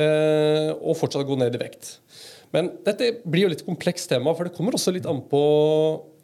øh, 0.00 0.70
og 0.78 0.96
fortsatt 0.96 1.28
gå 1.28 1.36
ned 1.36 1.58
i 1.58 1.60
vekt. 1.60 1.90
Men 2.52 2.70
dette 2.86 3.14
blir 3.24 3.46
jo 3.46 3.52
litt 3.52 3.66
komplekst 3.66 4.10
tema, 4.12 4.34
for 4.36 4.48
det 4.48 4.56
kommer 4.56 4.76
også 4.76 4.92
litt 4.94 5.08
an 5.08 5.22
på 5.28 5.42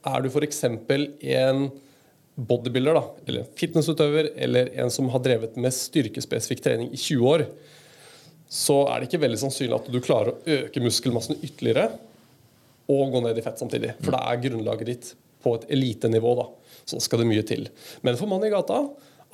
Er 0.09 0.23
du 0.23 0.29
f.eks. 0.31 0.65
en 0.65 1.63
bodybuilder, 2.39 2.95
da, 2.95 3.25
eller 3.27 3.49
fitnessutøver, 3.59 4.31
eller 4.39 4.71
en 4.79 4.93
som 4.95 5.09
har 5.11 5.23
drevet 5.25 5.57
med 5.59 5.75
styrkespesifikk 5.75 6.63
trening 6.63 6.93
i 6.95 7.01
20 7.01 7.25
år, 7.33 7.47
så 8.49 8.85
er 8.89 9.01
det 9.01 9.09
ikke 9.09 9.25
veldig 9.25 9.41
sannsynlig 9.43 9.77
at 9.77 9.89
du 9.91 9.99
klarer 10.05 10.31
å 10.33 10.59
øke 10.59 10.83
muskelmassen 10.85 11.41
ytterligere 11.43 11.89
og 12.89 13.11
gå 13.13 13.25
ned 13.25 13.37
i 13.37 13.45
fett 13.45 13.61
samtidig. 13.61 13.97
For 14.01 14.15
da 14.15 14.23
er 14.31 14.41
grunnlaget 14.45 14.89
ditt 14.89 15.11
på 15.45 15.57
et 15.59 15.67
elitenivå. 15.75 16.33
da. 16.39 16.47
Så 16.89 17.03
skal 17.05 17.23
det 17.23 17.29
mye 17.29 17.45
til. 17.47 17.69
Men 18.07 18.17
for 18.17 18.31
mann 18.31 18.47
i 18.47 18.53
gata 18.53 18.81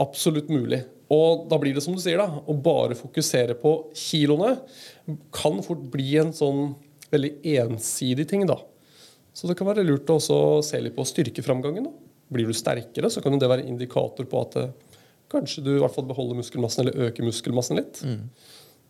absolutt 0.03 0.51
mulig. 0.51 0.81
Og 1.13 1.45
da 1.51 1.59
blir 1.61 1.77
det 1.77 1.85
som 1.85 1.95
du 1.95 2.03
sier, 2.03 2.19
da, 2.19 2.27
å 2.27 2.57
bare 2.59 2.97
fokusere 2.99 3.55
på 3.61 3.77
kiloene 3.95 4.57
kan 5.35 5.61
fort 5.63 5.85
bli 5.93 6.17
en 6.19 6.33
sånn 6.35 6.73
veldig 7.14 7.33
ensidig 7.62 8.28
ting. 8.30 8.47
da. 8.49 8.59
Så 9.35 9.50
det 9.50 9.56
kan 9.59 9.68
være 9.68 9.87
lurt 9.87 10.11
å 10.14 10.21
se 10.62 10.80
litt 10.80 10.97
på 10.97 11.06
styrkeframgangen. 11.09 11.88
da. 11.88 11.94
Blir 12.35 12.49
du 12.49 12.56
sterkere, 12.56 13.11
så 13.11 13.23
kan 13.23 13.38
det 13.38 13.50
være 13.50 13.66
indikator 13.68 14.26
på 14.30 14.42
at 14.47 14.59
eh, 14.61 15.00
kanskje 15.30 15.64
du 15.64 15.75
i 15.75 15.80
hvert 15.83 15.94
fall 15.94 16.06
beholder 16.09 16.38
muskelmassen 16.38 16.85
eller 16.85 17.09
øker 17.09 17.26
muskelmassen 17.26 17.80
litt. 17.80 18.00
Mm. 18.04 18.30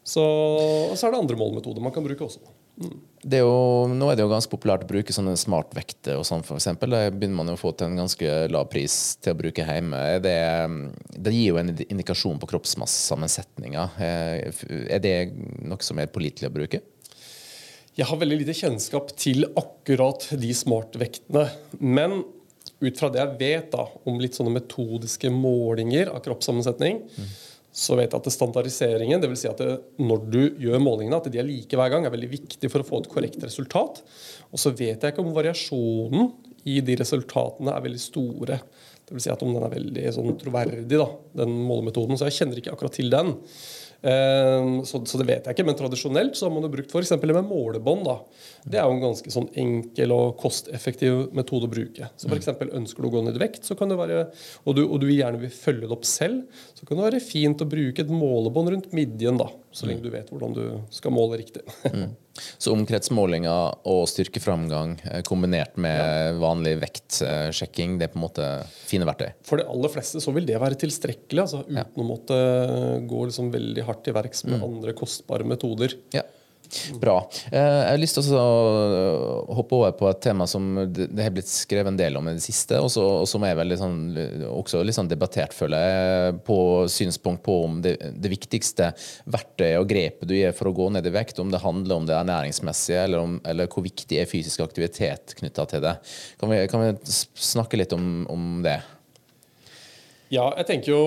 Så, 0.04 0.20
og 0.20 0.98
så 1.00 1.08
er 1.08 1.14
det 1.14 1.22
andre 1.22 1.36
målmetoder 1.40 1.80
man 1.80 1.92
kan 1.94 2.04
bruke 2.04 2.26
også. 2.26 2.42
Mm. 2.76 2.96
Det 3.24 3.38
er 3.38 3.44
jo, 3.46 3.86
nå 3.88 4.10
er 4.10 4.18
det 4.18 4.24
jo 4.24 4.30
ganske 4.32 4.52
populært 4.52 4.84
å 4.84 4.88
bruke 4.90 5.14
sånne 5.16 5.32
smartvekter 5.40 6.18
og 6.20 6.26
sånn, 6.28 6.44
f.eks. 6.44 6.68
Da 6.82 7.00
begynner 7.08 7.38
man 7.38 7.48
jo 7.48 7.56
å 7.56 7.60
få 7.60 7.72
til 7.72 7.88
en 7.88 8.02
ganske 8.02 8.34
lav 8.52 8.68
pris 8.72 8.98
til 9.24 9.32
å 9.32 9.38
bruke 9.38 9.64
hjemme. 9.64 10.02
Det, 10.24 10.36
det 11.16 11.32
gir 11.32 11.54
jo 11.54 11.60
en 11.62 11.72
indikasjon 11.72 12.40
på 12.42 12.50
kroppsmassesammensetninga. 12.52 13.86
Eh, 13.96 14.64
er 14.92 15.04
det 15.04 15.16
noe 15.64 15.80
som 15.86 16.02
er 16.02 16.12
pålitelig 16.12 16.52
å 16.52 16.56
bruke? 16.58 16.82
Jeg 17.94 18.08
har 18.10 18.18
veldig 18.18 18.40
lite 18.40 18.56
kjennskap 18.58 19.12
til 19.18 19.44
akkurat 19.54 20.26
de 20.40 20.50
smartvektene. 20.56 21.44
Men 21.78 22.22
ut 22.82 22.98
fra 22.98 23.10
det 23.12 23.20
jeg 23.20 23.36
vet 23.38 23.68
da, 23.72 23.86
om 24.08 24.18
litt 24.20 24.34
sånne 24.34 24.56
metodiske 24.56 25.30
målinger 25.30 26.10
av 26.10 26.24
kroppssammensetning, 26.24 27.04
mm. 27.06 27.28
så 27.70 27.98
vet 27.98 28.10
jeg 28.10 28.18
at 28.18 28.34
standardiseringen, 28.34 29.22
dvs. 29.22 29.44
Si 29.44 29.50
at 29.50 29.62
det, 29.62 29.76
når 30.02 30.26
du 30.26 30.40
gjør 30.64 30.82
målingene, 30.82 31.20
at 31.22 31.30
de 31.30 31.38
er 31.38 31.46
like 31.46 31.78
hver 31.78 31.92
gang, 31.92 32.08
er 32.08 32.14
veldig 32.16 32.32
viktig 32.34 32.72
for 32.72 32.82
å 32.82 32.88
få 32.88 33.04
et 33.04 33.12
korrekt 33.12 33.46
resultat. 33.46 34.02
Og 34.50 34.60
så 34.60 34.74
vet 34.74 34.98
jeg 34.98 35.14
ikke 35.14 35.22
om 35.22 35.34
variasjonen 35.36 36.32
i 36.66 36.80
de 36.82 36.98
resultatene 36.98 37.76
er 37.76 37.86
veldig 37.86 38.02
store. 38.02 38.58
Dvs. 39.06 39.22
Si 39.22 39.32
at 39.32 39.46
om 39.46 39.54
den 39.54 39.64
er 39.68 39.74
veldig 39.78 40.10
sånn, 40.18 40.34
troverdig, 40.40 40.98
da, 40.98 41.08
den 41.44 41.54
målemetoden. 41.68 42.18
Så 42.18 42.26
jeg 42.26 42.40
kjenner 42.40 42.58
ikke 42.58 42.74
akkurat 42.74 42.98
til 42.98 43.12
den. 43.12 43.36
Ehm, 44.04 44.84
så, 44.84 45.00
så, 45.06 45.18
det 45.20 45.26
vet 45.28 45.46
jeg 45.46 45.56
ikke, 45.56 45.64
men 45.64 45.76
tradisjonelt 45.78 46.37
så 46.37 46.46
har 46.46 46.52
man 46.52 46.66
jo 46.66 46.73
brukt 46.75 46.92
f.eks. 46.92 47.14
med 47.23 47.46
målebånd. 47.49 48.04
da. 48.04 48.16
Det 48.68 48.80
er 48.80 48.84
jo 48.84 48.96
en 48.96 49.04
ganske 49.04 49.32
sånn 49.32 49.49
enkel 49.61 50.12
og 50.12 50.34
kosteffektiv 50.40 51.30
metode 51.37 51.70
å 51.70 51.73
bruke. 51.73 52.11
Så 52.20 52.28
f.eks. 52.28 52.52
ønsker 52.66 53.00
du 53.00 53.08
å 53.08 53.14
gå 53.14 53.25
ned 53.25 53.38
i 53.38 53.44
vekt, 53.46 53.64
så 53.64 53.76
kan 53.78 53.92
det 53.92 53.99
være, 54.00 54.26
og 54.64 54.76
du, 54.76 54.84
og 54.84 55.00
du 55.00 55.08
gjerne 55.08 55.40
vil 55.40 55.54
følge 55.54 55.88
det 55.88 55.96
opp 55.96 56.08
selv, 56.08 56.44
så 56.76 56.88
kan 56.88 57.00
det 57.00 57.08
være 57.08 57.23
fint 57.25 57.64
å 57.64 57.70
bruke 57.70 58.04
et 58.04 58.12
målebånd 58.12 58.75
rundt 58.75 58.92
midjen, 58.96 59.40
da, 59.40 59.49
så 59.73 59.88
lenge 59.88 60.04
du 60.04 60.12
vet 60.12 60.28
hvordan 60.32 60.56
du 60.56 60.64
skal 60.92 61.14
måle 61.14 61.40
riktig. 61.40 61.64
Mm. 61.94 62.12
Så 62.34 62.72
omkretsmålinger 62.74 63.86
og 63.90 64.04
styrkeframgang 64.10 64.96
eh, 65.06 65.22
kombinert 65.26 65.76
med 65.80 66.40
vanlig 66.42 66.76
vektsjekking, 66.82 67.98
det 68.00 68.08
er 68.08 68.14
på 68.14 68.18
en 68.18 68.24
måte 68.26 68.48
fine 68.88 69.06
verktøy? 69.08 69.30
For 69.46 69.60
de 69.60 69.68
aller 69.70 69.92
fleste 69.92 70.22
så 70.22 70.34
vil 70.34 70.48
det 70.48 70.58
være 70.62 70.78
tilstrekkelig, 70.80 71.44
altså, 71.44 71.62
uten 71.68 71.82
ja. 71.82 71.86
å 71.86 72.06
måtte 72.08 72.38
gå 73.10 73.26
liksom 73.28 73.52
veldig 73.54 73.86
hardt 73.86 74.04
til 74.08 74.16
verks 74.16 74.46
med 74.48 74.58
mm. 74.58 74.66
andre 74.66 74.96
kostbare 74.98 75.46
metoder. 75.46 75.94
Ja. 76.14 76.24
Bra. 77.00 77.16
Eh, 77.52 77.61
jeg 77.61 77.90
har 77.90 78.00
lyst 78.00 78.18
til 78.18 78.35
å 78.38 79.54
hoppe 79.56 79.76
over 79.78 79.94
på 79.99 80.09
et 80.11 80.21
tema 80.25 80.47
som 80.50 80.66
det 80.90 81.23
har 81.23 81.33
blitt 81.35 81.50
skrevet 81.50 81.92
en 81.92 81.99
del 81.99 82.18
om 82.18 82.28
i 82.30 82.35
det 82.37 82.44
siste, 82.44 82.80
og 82.83 82.90
som 83.28 83.47
er 83.47 83.59
veldig 83.59 83.78
sånn, 83.80 83.99
også 84.50 84.83
litt 84.85 84.99
sånn 84.99 85.11
debattert, 85.11 85.54
føler 85.56 85.85
jeg, 85.85 86.38
på 86.47 86.59
synspunkt 86.90 87.44
på 87.47 87.59
om 87.66 87.80
det, 87.85 87.97
det, 88.00 88.33
viktigste 88.35 88.90
verktøyet 89.30 89.78
og 89.80 89.88
grepet 89.90 90.30
du 90.30 90.37
gjør 90.37 90.56
for 90.56 90.71
å 90.71 90.76
gå 90.76 90.90
ned 90.97 91.06
i 91.06 91.14
vekt, 91.14 91.40
om 91.42 91.52
det 91.52 91.62
handler 91.62 92.00
om 92.00 92.09
det 92.09 92.16
ernæringsmessige, 92.18 93.04
eller, 93.09 93.37
eller 93.50 93.71
hvor 93.71 93.85
viktig 93.87 94.18
er 94.21 94.30
fysisk 94.30 94.64
aktivitet 94.64 95.37
knytta 95.38 95.68
til 95.71 95.85
det. 95.85 95.99
Kan 96.40 96.52
vi, 96.52 96.62
kan 96.71 96.83
vi, 96.83 96.94
snakke 97.14 97.78
litt 97.78 97.94
om, 97.97 98.25
om 98.33 98.64
det? 98.64 98.80
Ja, 100.33 100.49
jeg 100.59 100.66
tenker 100.71 100.94
jo 100.94 101.04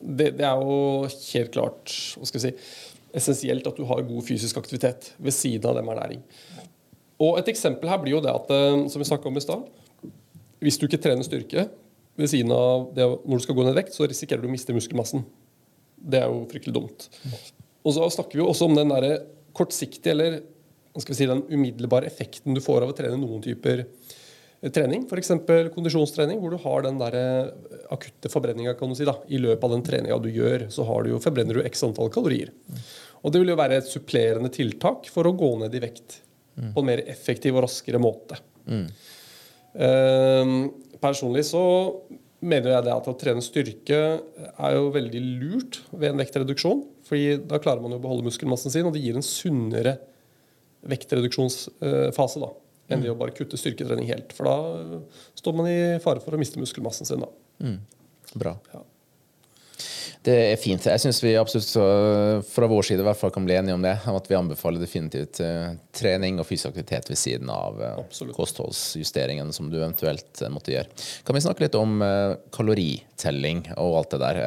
det, 0.00 0.32
det 0.38 0.46
er 0.46 0.60
jo 0.60 1.06
helt 1.08 1.50
klart 1.54 1.92
Hva 2.18 2.28
skal 2.28 2.38
vi 2.38 2.44
si 2.44 2.52
essensielt 3.16 3.66
at 3.66 3.78
du 3.78 3.86
har 3.88 4.04
god 4.06 4.24
fysisk 4.26 4.58
aktivitet 4.60 5.12
ved 5.16 5.34
siden 5.34 5.68
av 5.70 5.78
det 5.78 5.84
med 5.86 5.96
ernæring. 5.96 6.22
Og 7.18 7.38
Et 7.40 7.50
eksempel 7.50 7.90
her 7.90 8.00
blir 8.02 8.16
jo 8.16 8.22
det 8.22 8.30
at 8.30 8.50
eh, 8.54 8.86
som 8.88 9.02
vi 9.02 9.28
om 9.30 9.36
i 9.36 9.42
sted, 9.42 9.64
hvis 10.62 10.78
du 10.78 10.86
ikke 10.86 11.00
trener 11.02 11.26
styrke 11.26 11.68
ved 12.18 12.30
siden 12.30 12.52
av 12.54 12.90
det 12.94 13.06
når 13.06 13.38
du 13.38 13.44
skal 13.46 13.58
gå 13.58 13.66
ned 13.66 13.78
vekt, 13.78 13.94
så 13.94 14.06
risikerer 14.06 14.42
du 14.42 14.48
å 14.48 14.52
miste 14.52 14.74
muskelmassen. 14.74 15.24
Det 15.98 16.20
er 16.20 16.30
jo 16.30 16.46
fryktelig 16.50 16.74
dumt. 16.74 17.08
Og 17.86 17.94
så 17.94 18.06
snakker 18.10 18.38
vi 18.38 18.42
jo 18.42 18.50
også 18.50 18.68
om 18.68 18.76
den 18.78 18.90
der 18.90 19.22
kortsiktige 19.56 20.14
eller 20.14 20.40
skal 20.98 21.14
vi 21.14 21.18
si, 21.18 21.26
den 21.30 21.44
umiddelbare 21.46 22.08
effekten 22.08 22.56
du 22.56 22.62
får 22.62 22.82
av 22.82 22.92
å 22.92 22.96
trene 22.96 23.18
noen 23.20 23.42
typer 23.44 23.84
trening. 24.74 25.04
F.eks. 25.06 25.32
kondisjonstrening, 25.74 26.40
hvor 26.42 26.54
du 26.54 26.60
har 26.64 26.84
den 26.86 26.98
der 27.00 27.16
eh, 27.18 27.50
akutte 27.94 28.30
forbrenninga 28.32 28.74
si, 28.96 29.06
i 29.06 29.40
løpet 29.40 29.64
av 29.64 29.74
den 29.76 29.84
treninga 29.86 30.18
du 30.22 30.30
gjør. 30.34 30.66
Så 30.74 30.86
du, 31.06 31.12
forbrenner 31.22 31.60
du 31.60 31.66
x 31.66 31.84
antall 31.86 32.10
kalorier. 32.14 32.50
Og 33.22 33.32
det 33.32 33.42
vil 33.42 33.52
jo 33.52 33.58
være 33.58 33.80
et 33.80 33.90
supplerende 33.90 34.50
tiltak 34.54 35.10
for 35.12 35.26
å 35.26 35.34
gå 35.36 35.52
ned 35.62 35.74
i 35.74 35.82
vekt 35.82 36.20
mm. 36.58 36.72
på 36.74 36.82
en 36.82 36.90
mer 36.90 37.04
effektiv 37.10 37.58
og 37.58 37.66
raskere 37.66 38.02
måte. 38.02 38.38
Mm. 38.68 38.86
Uh, 39.78 40.52
personlig 41.02 41.44
så 41.50 41.62
mener 42.38 42.72
jeg 42.72 42.86
det 42.86 42.94
at 42.94 43.08
å 43.10 43.16
trene 43.18 43.42
styrke 43.42 43.98
er 44.18 44.76
jo 44.76 44.92
veldig 44.94 45.22
lurt 45.40 45.80
ved 45.90 46.12
en 46.12 46.22
vektreduksjon. 46.22 46.84
fordi 47.08 47.38
da 47.50 47.58
klarer 47.58 47.82
man 47.82 47.94
jo 47.94 47.98
å 47.98 48.04
beholde 48.04 48.26
muskelmassen 48.26 48.70
sin, 48.70 48.86
og 48.86 48.94
det 48.94 49.02
gir 49.02 49.18
en 49.18 49.26
sunnere 49.26 49.96
vektreduksjonsfase 50.88 52.42
da, 52.42 52.52
enn 52.88 53.04
ved 53.04 53.12
å 53.12 53.18
bare 53.18 53.34
kutte 53.36 53.58
styrketrening 53.60 54.08
helt. 54.10 54.32
For 54.36 54.48
da 54.48 55.00
står 55.38 55.56
man 55.58 55.70
i 55.70 55.78
fare 56.04 56.22
for 56.24 56.36
å 56.36 56.40
miste 56.40 56.60
muskelmassen 56.60 57.08
sin. 57.08 57.24
da. 57.24 57.28
Mm. 57.64 57.78
Bra. 58.34 58.54
Ja. 58.72 58.84
Det 60.26 60.34
er 60.34 60.58
fint. 60.58 60.82
Jeg 60.82 61.00
syns 61.00 61.20
vi 61.22 61.36
absolutt 61.38 61.70
fra 62.50 62.68
vår 62.68 62.86
side 62.88 63.04
i 63.04 63.06
hvert 63.06 63.18
fall 63.20 63.30
kan 63.32 63.44
bli 63.46 63.54
enige 63.54 63.76
om 63.76 63.84
det. 63.84 63.94
Om 64.10 64.16
at 64.18 64.26
vi 64.26 64.36
anbefaler 64.36 64.82
definitivt 64.82 65.38
uh, 65.44 65.76
trening 65.94 66.40
og 66.42 66.48
fysisk 66.48 66.72
aktivitet 66.72 67.10
ved 67.12 67.20
siden 67.20 67.52
av 67.54 67.78
uh, 67.78 68.32
kostholdsjusteringen 68.34 69.52
som 69.54 69.70
du 69.70 69.78
eventuelt 69.78 70.42
uh, 70.42 70.50
måtte 70.52 70.74
gjøre. 70.74 70.90
Kan 71.26 71.38
vi 71.38 71.44
snakke 71.44 71.64
litt 71.64 71.78
om 71.78 72.02
kaloritelling 72.54 73.62
og 73.76 74.00
alt 74.00 74.16
det 74.16 74.22
der? 74.24 74.40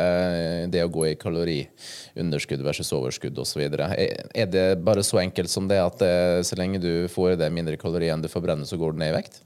det 0.72 0.84
å 0.86 0.92
gå 0.92 1.06
i 1.08 1.18
kaloriunderskudd 1.20 2.64
versus 2.66 2.92
overskudd 2.96 3.40
osv. 3.42 3.64
Er, 3.72 3.96
er 4.36 4.52
det 4.52 4.66
bare 4.84 5.06
så 5.08 5.22
enkelt 5.24 5.52
som 5.52 5.70
det 5.72 5.80
at 5.82 6.04
så 6.46 6.58
lenge 6.60 6.82
du 6.84 7.08
får 7.12 7.34
i 7.34 7.40
deg 7.42 7.56
mindre 7.56 7.80
kalorier 7.80 8.14
enn 8.14 8.24
du 8.24 8.30
forbrenner, 8.32 8.68
så 8.68 8.80
går 8.80 8.96
du 8.96 9.02
ned 9.02 9.14
i 9.14 9.18
vekt? 9.22 9.42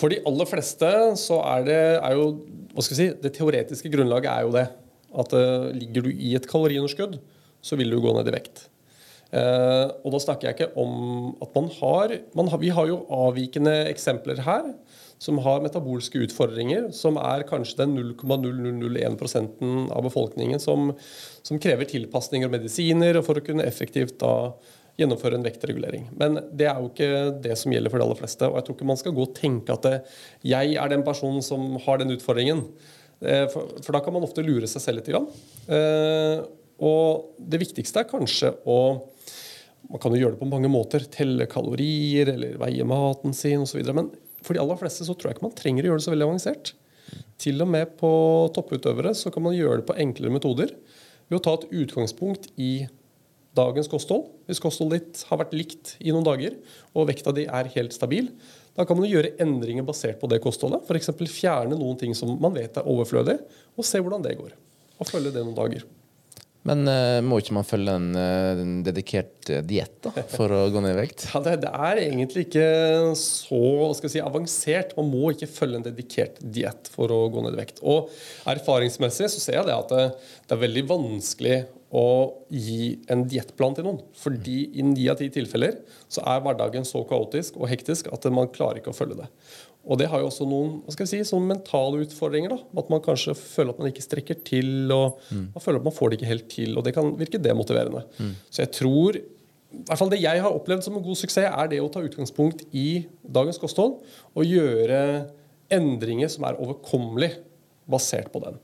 For 0.00 0.12
de 0.12 0.22
aller 0.26 0.48
fleste 0.48 0.92
så 1.20 1.40
er 1.46 1.66
det 1.66 1.80
er 1.94 2.16
jo, 2.18 2.28
hva 2.72 2.84
skal 2.84 2.96
vi 2.96 3.00
si, 3.00 3.10
Det 3.22 3.34
teoretiske 3.36 3.92
grunnlaget 3.92 4.32
er 4.32 4.46
jo 4.46 4.54
det. 4.54 4.66
At 5.18 5.34
uh, 5.36 5.70
ligger 5.76 6.06
du 6.06 6.12
i 6.12 6.34
et 6.38 6.48
kaloriunderskudd, 6.48 7.18
så 7.62 7.78
vil 7.78 7.92
du 7.92 8.00
gå 8.02 8.14
ned 8.16 8.30
i 8.30 8.36
vekt. 8.36 8.66
Uh, 9.32 9.88
og 10.04 10.12
da 10.12 10.18
snakker 10.20 10.50
jeg 10.50 10.58
ikke 10.58 10.74
om 10.80 11.32
at 11.40 11.54
man 11.56 11.70
har, 11.78 12.18
man 12.36 12.50
har, 12.52 12.60
Vi 12.60 12.72
har 12.76 12.90
jo 12.90 12.98
avvikende 13.08 13.72
eksempler 13.88 14.42
her 14.44 14.74
som 15.22 15.38
har 15.44 15.62
metabolske 15.62 16.18
utfordringer, 16.26 16.88
som 16.96 17.16
er 17.20 17.44
kanskje 17.46 17.84
den 17.84 17.94
0,0001% 18.18 19.90
av 19.94 20.02
befolkningen 20.04 20.60
som, 20.60 20.92
som, 21.46 21.60
krever 21.62 21.86
tilpasninger 21.88 22.50
og 22.50 22.56
medisiner 22.56 23.20
for 23.22 23.38
å 23.38 23.44
kunne 23.46 23.66
effektivt 23.68 24.18
da 24.20 24.52
gjennomføre 24.98 25.38
en 25.38 25.46
vektregulering. 25.46 26.08
Men 26.18 26.40
det 26.52 26.66
er 26.68 26.80
jo 26.80 26.90
ikke 26.90 27.12
det 27.44 27.54
som 27.60 27.72
gjelder 27.72 27.92
for 27.92 28.02
de 28.02 28.06
aller 28.08 28.18
fleste. 28.18 28.48
Og 28.48 28.58
jeg 28.58 28.66
tror 28.66 28.76
ikke 28.76 28.90
man 28.90 29.00
skal 29.00 29.14
gå 29.16 29.22
og 29.24 29.36
tenke 29.38 29.76
at 29.76 29.86
det, 29.86 29.94
jeg 30.44 30.74
er 30.76 30.92
den 30.92 31.06
personen 31.06 31.44
som 31.44 31.78
har 31.86 32.02
den 32.02 32.12
utfordringen. 32.16 32.66
Eh, 33.22 33.46
for, 33.52 33.92
da 33.94 34.02
kan 34.02 34.14
man 34.14 34.26
ofte 34.26 34.44
lure 34.44 34.68
seg 34.70 34.82
selv 34.82 35.00
litt. 35.00 35.10
Grann. 35.12 35.28
Eh, 35.70 36.42
og 36.82 37.38
det 37.38 37.62
viktigste 37.62 38.02
er 38.02 38.10
kanskje 38.10 38.56
å 38.66 38.78
Man 39.92 39.98
kan 40.00 40.14
jo 40.14 40.20
gjøre 40.22 40.36
det 40.36 40.40
på 40.40 40.46
mange 40.48 40.68
måter. 40.70 41.02
Telle 41.10 41.44
kalorier 41.50 42.30
eller 42.32 42.54
veie 42.56 42.84
maten 42.86 43.34
sin 43.36 43.64
osv. 43.64 43.80
Men 43.92 44.12
for 44.40 44.54
de 44.54 44.60
aller 44.62 44.78
fleste 44.78 45.04
så 45.04 45.12
tror 45.12 45.28
jeg 45.28 45.36
ikke 45.36 45.44
man 45.48 45.56
trenger 45.58 45.84
å 45.84 45.90
gjøre 45.90 46.00
det 46.00 46.04
så 46.06 46.12
veldig 46.12 46.28
avansert. 46.28 46.70
Til 47.42 47.60
og 47.60 47.68
med 47.74 47.96
på 47.98 48.12
topputøvere 48.54 49.12
så 49.18 49.32
kan 49.34 49.44
man 49.44 49.56
gjøre 49.58 49.80
det 49.80 49.88
på 49.90 49.98
enklere 50.00 50.36
metoder 50.38 50.72
ved 51.26 51.36
å 51.36 51.42
ta 51.44 51.56
et 51.58 51.66
utgangspunkt 51.82 52.46
i 52.62 52.86
dagens 53.56 53.90
kosthold. 53.92 54.28
Hvis 54.48 54.62
kostholdet 54.62 55.02
ditt 55.02 55.22
har 55.28 55.40
vært 55.42 55.54
likt 55.56 55.94
i 56.00 56.12
noen 56.12 56.26
dager, 56.26 56.56
og 56.96 57.08
vekta 57.10 57.34
di 57.36 57.46
er 57.46 57.70
helt 57.76 57.96
stabil, 57.96 58.30
da 58.76 58.86
kan 58.88 58.96
man 58.96 59.08
gjøre 59.08 59.34
endringer 59.42 59.84
basert 59.84 60.20
på 60.20 60.30
det 60.32 60.40
kostholdet. 60.44 60.86
F.eks. 60.88 61.12
fjerne 61.28 61.76
noen 61.76 61.98
ting 62.00 62.16
som 62.16 62.38
man 62.40 62.54
vet 62.56 62.78
er 62.80 62.88
overflødig, 62.88 63.36
og 63.76 63.88
se 63.88 64.00
hvordan 64.00 64.24
det 64.24 64.38
går. 64.38 64.54
Og 64.98 65.08
følge 65.08 65.34
det 65.34 65.44
noen 65.44 65.58
dager. 65.58 65.84
Men 66.68 66.86
uh, 66.86 67.18
må 67.26 67.40
ikke 67.42 67.56
man 67.56 67.66
følge 67.66 67.94
en, 67.98 68.12
uh, 68.14 68.60
dedikert 68.86 69.50
uh, 69.50 69.58
diett 69.66 70.06
for 70.30 70.52
å 70.54 70.60
gå 70.70 70.82
ned 70.84 70.94
i 70.94 71.00
vekt? 71.00 71.24
Ja, 71.32 71.42
det, 71.42 71.56
det, 71.64 71.72
er 71.74 72.00
egentlig 72.04 72.46
ikke 72.46 72.66
så 73.18 73.90
si, 73.98 74.22
avansert. 74.22 74.94
Man 74.98 75.10
må 75.10 75.32
ikke 75.34 75.50
følge 75.50 75.80
en 75.80 75.86
dedikert 75.88 76.38
diett 76.38 76.90
for 76.92 77.10
å 77.10 77.24
gå 77.34 77.42
ned 77.42 77.58
i 77.58 77.62
vekt. 77.64 77.82
Og 77.82 78.12
erfaringsmessig 78.52 79.32
så 79.34 79.42
ser 79.42 79.58
jeg 79.58 79.68
det 79.68 79.74
at 79.74 79.90
det, 79.90 80.06
det 80.46 80.54
er 80.54 80.62
veldig 80.62 80.86
vanskelig 80.94 81.56
å 81.92 82.04
gi 82.48 83.02
en 83.12 83.26
diettplan 83.28 83.74
til 83.76 83.84
noen. 83.84 84.00
Fordi 84.16 84.56
i 84.80 84.84
ni 84.86 85.04
av 85.12 85.18
ti 85.20 85.28
tilfeller 85.32 85.76
så 86.12 86.24
er 86.24 86.40
hverdagen 86.44 86.86
så 86.88 87.02
kaotisk 87.08 87.58
og 87.60 87.68
hektisk 87.68 88.08
at 88.14 88.24
man 88.32 88.48
klarer 88.54 88.80
ikke 88.80 88.94
å 88.94 88.96
følge 88.96 89.20
det. 89.20 89.28
Og 89.82 89.98
det 89.98 90.06
har 90.08 90.22
jo 90.22 90.28
også 90.30 90.46
noen 90.46 90.78
hva 90.84 90.94
skal 90.94 91.04
jeg 91.04 91.10
si, 91.10 91.30
sånne 91.32 91.56
mentale 91.56 92.04
utfordringer. 92.04 92.54
da, 92.54 92.80
At 92.80 92.90
man 92.92 93.02
kanskje 93.04 93.34
føler 93.36 93.74
at 93.74 93.82
man 93.82 93.90
ikke 93.90 94.04
strekker 94.04 94.40
til, 94.46 94.72
og 94.94 95.20
mm. 95.28 95.46
man 95.56 95.64
føler 95.64 95.82
at 95.82 95.88
man 95.88 95.96
får 95.96 96.10
det 96.10 96.18
ikke 96.18 96.32
helt 96.32 96.48
til. 96.54 96.74
Og 96.78 96.86
det 96.86 96.94
kan 96.96 97.12
virke 97.18 97.42
demotiverende. 97.42 98.04
Mm. 98.18 98.34
Så 98.48 98.64
jeg 98.64 98.74
tror 98.78 99.20
i 99.72 99.86
hvert 99.88 99.96
fall 99.96 100.10
Det 100.12 100.18
jeg 100.20 100.40
har 100.44 100.52
opplevd 100.52 100.84
som 100.84 100.98
en 100.98 101.04
god 101.04 101.16
suksess, 101.16 101.48
er 101.48 101.70
det 101.72 101.78
å 101.80 101.88
ta 101.88 102.02
utgangspunkt 102.04 102.66
i 102.76 103.06
dagens 103.24 103.56
kosthold 103.56 104.02
og 104.36 104.44
gjøre 104.44 104.98
endringer 105.72 106.28
som 106.28 106.44
er 106.44 106.58
overkommelige 106.60 107.40
basert 107.92 108.32
på 108.32 108.42
den. 108.42 108.58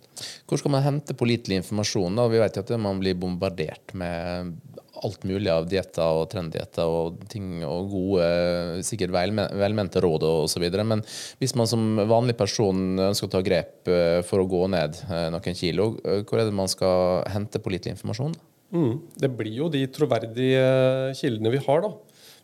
Hvor 0.48 0.60
skal 0.60 0.74
man 0.74 0.84
hente 0.84 1.16
pålitelig 1.18 1.60
informasjon? 1.62 2.18
da? 2.18 2.26
Vi 2.32 2.40
vet 2.42 2.58
jo 2.58 2.64
at 2.64 2.74
man 2.80 3.00
blir 3.02 3.18
bombardert 3.18 3.94
med 3.98 4.56
alt 5.04 5.24
mulig 5.28 5.50
av 5.52 5.66
dietter 5.70 6.20
og 6.20 6.28
trenddietter 6.32 6.90
og 6.90 7.20
ting 7.30 7.62
og 7.66 7.90
gode, 7.92 8.28
sikkert 8.86 9.14
velmente 9.14 10.02
råd 10.02 10.26
osv. 10.28 10.66
Men 10.82 11.04
hvis 11.38 11.54
man 11.58 11.70
som 11.70 12.02
vanlig 12.10 12.36
person 12.38 12.98
ønsker 13.08 13.28
å 13.28 13.34
ta 13.36 13.42
grep 13.46 13.90
eh, 13.92 14.20
for 14.26 14.42
å 14.42 14.48
gå 14.50 14.64
ned 14.72 14.98
eh, 15.08 15.28
noen 15.34 15.58
kilo, 15.58 15.92
eh, 16.04 16.22
hvor 16.26 16.40
er 16.40 16.48
det 16.48 16.56
man 16.58 16.70
skal 16.70 17.24
hente 17.32 17.62
pålitelig 17.62 17.96
informasjon? 17.96 18.34
Mm, 18.74 18.94
det 19.16 19.30
blir 19.32 19.54
jo 19.62 19.70
de 19.72 19.86
troverdige 19.92 20.64
kildene 21.16 21.54
vi 21.54 21.62
har, 21.64 21.86
da. 21.86 21.92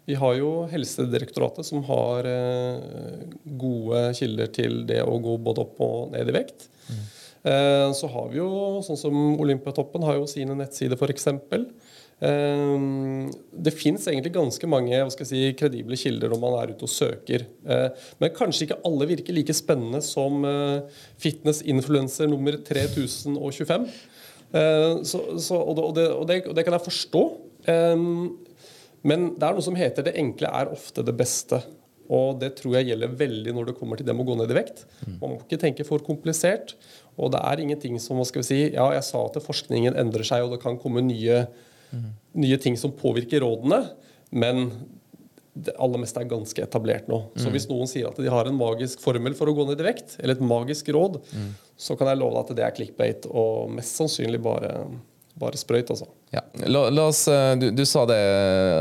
Vi 0.04 0.16
har 0.20 0.36
jo 0.36 0.50
Helsedirektoratet 0.68 1.64
som 1.64 1.84
har 1.88 2.26
eh, 2.28 3.24
gode 3.56 4.06
kilder 4.18 4.50
til 4.52 4.82
det 4.88 5.00
å 5.00 5.16
gå 5.22 5.38
både 5.40 5.64
opp 5.64 5.80
og 5.84 6.12
ned 6.12 6.28
i 6.28 6.34
vekt. 6.36 6.66
Mm. 6.90 7.04
Eh, 7.48 7.88
så 7.96 8.10
har 8.12 8.28
vi 8.32 8.42
jo, 8.42 8.48
sånn 8.84 9.00
som 9.00 9.16
Olympiatoppen 9.40 10.04
har 10.04 10.18
jo 10.20 10.28
sine 10.28 10.56
nettsider, 10.58 11.00
f.eks. 11.00 11.28
Det 13.64 13.72
fins 13.74 14.04
egentlig 14.08 14.32
ganske 14.36 14.68
mange 14.70 14.96
hva 14.96 15.10
skal 15.12 15.26
jeg 15.26 15.30
si, 15.32 15.56
kredible 15.58 15.96
kilder 15.98 16.30
når 16.32 16.40
man 16.40 16.54
er 16.60 16.72
ute 16.72 16.86
og 16.86 16.92
søker. 16.92 17.42
Men 17.66 18.32
kanskje 18.32 18.68
ikke 18.68 18.78
alle 18.86 19.08
virker 19.10 19.36
like 19.36 19.56
spennende 19.56 20.00
som 20.00 20.46
fitness-influencer 21.20 22.30
nummer 22.30 22.56
3025. 22.64 23.84
Så, 24.54 25.20
så, 25.42 25.58
og, 25.58 25.74
det, 25.98 26.06
og, 26.14 26.24
det, 26.30 26.38
og 26.48 26.56
det 26.56 26.64
kan 26.64 26.78
jeg 26.78 26.86
forstå. 26.86 27.24
Men 29.04 29.32
det 29.36 29.46
er 29.46 29.56
noe 29.56 29.64
som 29.64 29.76
heter 29.76 30.06
'det 30.06 30.16
enkle 30.20 30.48
er 30.48 30.72
ofte 30.72 31.04
det 31.04 31.16
beste'. 31.16 31.62
Og 32.12 32.38
det 32.40 32.56
tror 32.58 32.76
jeg 32.76 32.90
gjelder 32.90 33.16
veldig 33.16 33.52
når 33.56 33.66
det 33.66 33.76
kommer 33.78 33.96
til 33.96 34.06
det 34.06 34.14
med 34.14 34.26
å 34.26 34.28
gå 34.28 34.36
ned 34.36 34.50
i 34.52 34.58
vekt. 34.58 34.84
Man 35.20 35.30
må 35.30 35.38
ikke 35.40 35.60
tenke 35.60 35.86
for 35.88 36.04
komplisert. 36.04 36.74
Og 37.16 37.32
det 37.32 37.40
er 37.40 37.62
ingenting 37.62 37.96
som 38.02 38.18
hva 38.18 38.26
skal 38.28 38.42
vi 38.42 38.48
si, 38.48 38.72
Ja, 38.74 38.90
jeg 38.92 39.04
sa 39.04 39.24
at 39.24 39.40
forskningen 39.40 39.96
endrer 39.96 40.26
seg, 40.26 40.44
og 40.44 40.52
det 40.52 40.60
kan 40.60 40.76
komme 40.78 41.00
nye, 41.00 41.46
mm. 41.92 42.10
nye 42.34 42.58
ting 42.60 42.76
som 42.76 42.92
påvirker 42.92 43.40
rådene. 43.40 43.88
Men 44.30 44.70
det 45.54 45.76
aller 45.78 46.02
meste 46.02 46.20
er 46.20 46.28
ganske 46.28 46.60
etablert 46.60 47.08
nå. 47.08 47.30
Så 47.38 47.48
hvis 47.54 47.68
noen 47.70 47.86
sier 47.86 48.10
at 48.10 48.18
de 48.18 48.28
har 48.28 48.50
en 48.50 48.58
magisk 48.58 49.00
formel 49.00 49.36
for 49.38 49.48
å 49.48 49.54
gå 49.54 49.68
ned 49.68 49.80
i 49.80 49.86
vekt, 49.86 50.18
eller 50.18 50.34
et 50.34 50.44
magisk 50.44 50.90
råd, 50.92 51.20
mm. 51.22 51.50
så 51.78 51.96
kan 51.96 52.10
jeg 52.10 52.20
love 52.20 52.34
deg 52.34 52.42
at 52.42 52.56
det 52.58 52.64
er 52.66 52.76
clickbait 52.76 53.28
og 53.30 53.70
mest 53.72 53.96
sannsynlig 53.96 54.42
bare 54.42 54.74
bare 55.34 55.58
sprøyt, 55.58 55.90
altså. 55.90 56.06
Ja. 56.34 56.42
La, 56.66 56.88
la 56.90 57.08
oss, 57.12 57.26
eh, 57.30 57.52
du, 57.60 57.68
du, 57.70 57.84
sa 57.86 58.02
det, 58.10 58.18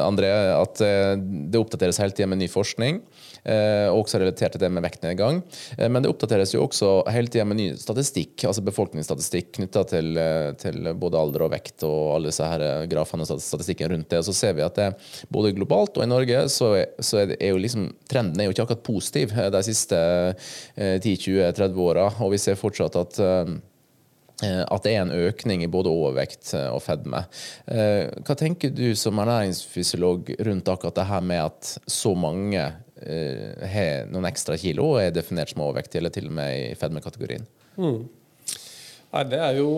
André, 0.01 0.29
at 0.55 0.81
eh, 0.81 1.13
det 1.19 1.60
oppdateres 1.62 2.00
hele 2.01 2.15
tida 2.15 2.29
med 2.31 2.41
ny 2.41 2.50
forskning. 2.50 3.01
Eh, 3.43 3.89
også 3.91 4.22
relatert 4.22 4.55
til 4.55 4.62
det 4.63 4.69
med 4.72 4.86
vektnedgang. 4.86 5.41
Eh, 5.77 5.89
men 5.91 6.01
det 6.01 6.10
oppdateres 6.10 6.55
jo 6.55 6.63
også 6.63 6.91
hele 7.13 7.29
tida 7.29 7.45
med 7.45 7.60
ny 7.60 7.67
statistikk, 7.77 8.45
altså 8.50 8.63
befolkningsstatistikk 8.65 9.51
knytta 9.60 9.83
til, 9.91 10.17
til, 10.62 10.89
både 10.98 11.19
alder 11.19 11.45
og 11.45 11.53
vekt 11.53 11.86
og 11.86 12.15
alle 12.15 12.31
disse 12.31 12.48
her 12.48 12.88
grafene 12.89 13.27
og 13.27 13.43
statistikken 13.43 13.91
rundt 13.93 14.10
det. 14.10 14.24
Og 14.24 14.29
så 14.31 14.38
ser 14.38 14.57
vi 14.57 14.65
at 14.65 14.79
det, 14.79 14.89
både 15.33 15.53
globalt 15.57 16.00
og 16.00 16.07
i 16.07 16.10
Norge 16.10 16.45
så 16.53 16.74
er, 16.79 16.88
så 17.03 17.25
er, 17.25 17.36
jo 17.51 17.62
liksom, 17.62 17.91
trenden 18.10 18.41
er 18.41 18.50
jo 18.50 18.55
ikke 18.55 18.65
akkurat 18.65 18.88
positiv 18.88 19.36
de 19.53 19.65
siste 19.67 20.00
eh, 20.00 20.98
10-20-30 20.98 21.83
åra, 21.83 22.10
og 22.24 22.33
vi 22.33 22.41
ser 22.41 22.57
fortsatt 22.60 22.98
at 23.03 23.22
Eh, 23.24 23.45
at 24.43 24.85
det 24.85 24.93
er 24.93 25.03
en 25.03 25.13
økning 25.27 25.63
i 25.65 25.71
både 25.71 25.91
overvekt 25.91 26.53
eh, 26.57 26.69
og 26.73 26.81
fedme. 26.85 27.23
Eh, 27.67 28.09
hva 28.23 28.38
tenker 28.39 28.73
du 28.73 28.93
som 29.00 29.21
ernæringsfysiolog 29.23 30.33
rundt 30.47 30.73
akkurat 30.73 31.00
det 31.00 31.09
her 31.12 31.29
med 31.33 31.45
at 31.50 31.75
så 31.89 32.15
mange 32.17 32.71
har 33.03 34.05
noen 34.07 34.29
ekstra 34.29 34.55
kilo 34.55 34.93
og 34.93 35.01
er 35.01 35.09
definert 35.12 35.50
som 35.51 35.63
overvektige, 35.65 36.00
eller 36.00 36.13
til 36.13 36.29
og 36.29 36.35
med 36.38 36.51
i 36.55 36.75
fedmekategorien? 36.79 37.43
Mm. 37.75 38.05
Nei, 39.13 39.23
det 39.27 39.39
er 39.43 39.57
jo 39.57 39.71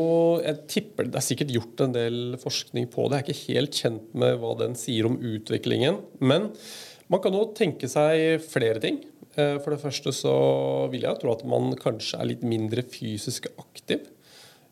Jeg 0.43 0.59
tipper 0.69 1.07
det 1.09 1.17
er 1.17 1.25
sikkert 1.25 1.53
gjort 1.55 1.81
en 1.87 1.95
del 1.95 2.37
forskning 2.37 2.85
på 2.93 3.07
det. 3.09 3.23
Jeg 3.23 3.25
er 3.25 3.31
ikke 3.33 3.55
helt 3.55 3.79
kjent 3.81 4.13
med 4.21 4.37
hva 4.43 4.51
den 4.61 4.77
sier 4.77 5.09
om 5.09 5.17
utviklingen. 5.17 5.97
Men 6.21 6.51
man 7.09 7.23
kan 7.23 7.33
jo 7.33 7.47
tenke 7.57 7.89
seg 7.89 8.45
flere 8.45 8.83
ting. 8.83 9.01
For 9.35 9.73
det 9.73 9.81
første 9.81 10.13
så 10.15 10.35
vil 10.93 11.03
jeg 11.03 11.19
tro 11.19 11.33
at 11.33 11.43
man 11.49 11.73
kanskje 11.79 12.21
er 12.21 12.29
litt 12.29 12.45
mindre 12.47 12.85
fysisk 12.87 13.49
aktiv. 13.59 14.05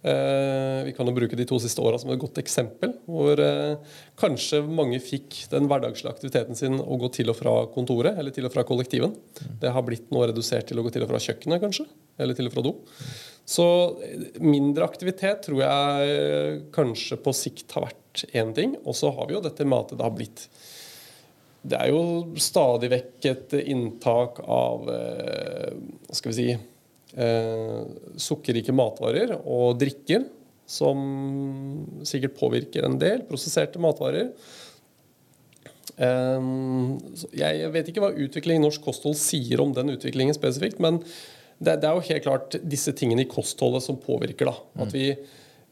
Eh, 0.04 0.84
vi 0.84 0.92
kan 0.92 1.08
jo 1.08 1.16
bruke 1.16 1.38
de 1.40 1.46
to 1.48 1.56
siste 1.64 1.80
åra 1.80 1.96
som 2.00 2.10
et 2.12 2.20
godt 2.20 2.42
eksempel, 2.42 2.92
hvor 3.08 3.40
eh, 3.40 3.94
kanskje 4.20 4.60
mange 4.68 4.98
fikk 5.00 5.46
den 5.54 5.70
hverdagslige 5.72 6.12
aktiviteten 6.12 6.60
sin 6.60 6.76
å 6.76 6.98
gå 7.00 7.08
til 7.16 7.32
og 7.32 7.38
fra 7.40 7.54
kontoret 7.72 8.20
eller 8.20 8.36
til 8.36 8.50
og 8.50 8.52
fra 8.52 8.66
kollektiven. 8.68 9.14
Det 9.62 9.72
har 9.72 9.86
blitt 9.88 10.12
noe 10.12 10.28
redusert 10.34 10.68
til 10.68 10.82
å 10.82 10.84
gå 10.84 10.92
til 10.92 11.06
og 11.06 11.14
fra 11.14 11.22
kjøkkenet, 11.24 11.64
kanskje, 11.64 11.88
eller 12.20 12.36
til 12.36 12.52
og 12.52 12.56
fra 12.58 12.66
do. 12.68 12.74
Så 13.48 13.70
eh, 14.04 14.28
mindre 14.44 14.90
aktivitet 14.92 15.48
tror 15.48 15.64
jeg 15.64 16.60
kanskje 16.76 17.22
på 17.24 17.36
sikt 17.40 17.72
har 17.78 17.88
vært 17.88 18.26
én 18.36 18.52
ting. 18.60 18.76
Og 18.84 19.00
så 19.00 19.14
har 19.16 19.32
vi 19.32 19.38
jo 19.38 19.46
dette 19.46 19.64
at 19.64 19.96
det 19.96 20.04
har 20.04 20.16
blitt 20.20 20.50
Det 21.64 21.80
er 21.80 21.96
jo 21.96 22.36
stadig 22.36 22.92
vekk 22.92 23.32
et 23.32 23.54
inntak 23.64 24.44
av 24.44 24.84
skal 26.12 26.34
vi 26.34 26.36
si 26.36 26.48
eh, 27.18 27.84
sukkerrike 28.22 28.76
matvarer 28.76 29.36
og 29.42 29.78
drikker, 29.82 30.26
som 30.70 31.00
sikkert 32.08 32.38
påvirker 32.40 32.88
en 32.88 32.98
del. 33.02 33.26
Prosesserte 33.28 33.82
matvarer. 33.84 34.32
Eh, 35.98 36.50
jeg 37.38 37.72
vet 37.76 37.92
ikke 37.92 38.04
hva 38.04 38.14
utvikling 38.26 38.62
i 38.62 38.66
norsk 38.66 38.84
kosthold 38.86 39.18
sier 39.20 39.62
om 39.64 39.76
den 39.76 39.94
utviklingen 39.96 40.36
spesifikt, 40.38 40.82
men 40.84 41.02
det, 41.64 41.80
det, 41.80 41.88
er 41.88 41.96
jo 41.96 42.08
helt 42.10 42.26
klart 42.26 42.60
disse 42.66 42.92
tingene 42.98 43.24
i 43.24 43.30
kostholdet 43.30 43.86
som 43.86 44.00
påvirker. 44.02 44.50
da, 44.50 44.84
At 44.84 44.94
vi, 44.96 45.12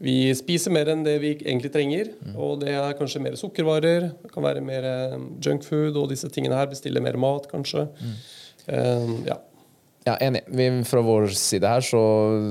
vi 0.01 0.15
spiser 0.37 0.73
mer 0.73 0.91
enn 0.93 1.03
det 1.05 1.17
vi 1.23 1.33
egentlig 1.35 1.71
trenger. 1.73 2.13
Og 2.35 2.61
det 2.63 2.75
er 2.77 2.97
kanskje 2.99 3.23
mer 3.23 3.37
sukkervarer, 3.39 4.11
det 4.23 4.31
kan 4.33 4.45
være 4.45 4.63
mer 4.65 4.87
eh, 4.87 5.17
junkfood 5.43 5.99
og 5.99 6.11
disse 6.13 6.29
tingene 6.33 6.57
her. 6.57 6.69
Bestille 6.71 7.03
mer 7.03 7.19
mat, 7.21 7.49
kanskje. 7.51 7.87
Mm. 8.01 8.19
Uh, 8.61 9.13
ja. 9.25 9.39
Ja, 10.03 10.15
enig. 10.17 10.41
Vi, 10.47 10.83
fra 10.83 11.01
vår 11.05 11.27
side 11.27 11.69
her 11.69 11.83
så, 11.85 11.99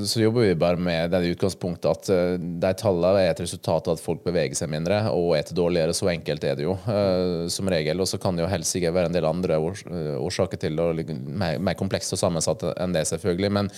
så, 0.06 0.20
jobber 0.22 0.44
vi 0.44 0.54
bare 0.54 0.78
med 0.78 1.10
det 1.10 1.32
utgangspunktet 1.32 1.88
at 1.90 2.10
uh, 2.14 2.36
de 2.38 2.70
tallene 2.78 3.24
er 3.24 3.32
et 3.32 3.42
resultat 3.42 3.90
av 3.90 3.98
at 3.98 4.02
folk 4.04 4.22
beveger 4.22 4.54
seg 4.54 4.70
mindre 4.70 5.00
og 5.10 5.32
spiser 5.32 5.58
dårligere. 5.58 5.96
Så 5.96 6.12
enkelt 6.12 6.46
er 6.46 6.60
det 6.60 6.68
jo, 6.68 6.76
uh, 6.86 7.50
som 7.50 7.70
regel. 7.74 7.98
Og 7.98 8.06
så 8.06 8.20
kan 8.22 8.38
det 8.38 8.44
jo 8.44 8.52
helst 8.52 8.78
ikke 8.78 8.94
være 8.94 9.10
en 9.10 9.18
del 9.18 9.26
andre 9.26 9.58
års 9.58 9.82
uh, 9.88 10.14
årsaker 10.22 10.62
til 10.62 10.78
det, 10.78 11.18
mer, 11.26 11.58
mer 11.58 11.78
komplekst 11.80 12.14
og 12.14 12.22
sammensatt 12.22 12.68
enn 12.76 12.94
det, 12.94 13.02
selvfølgelig. 13.10 13.52
Men 13.58 13.74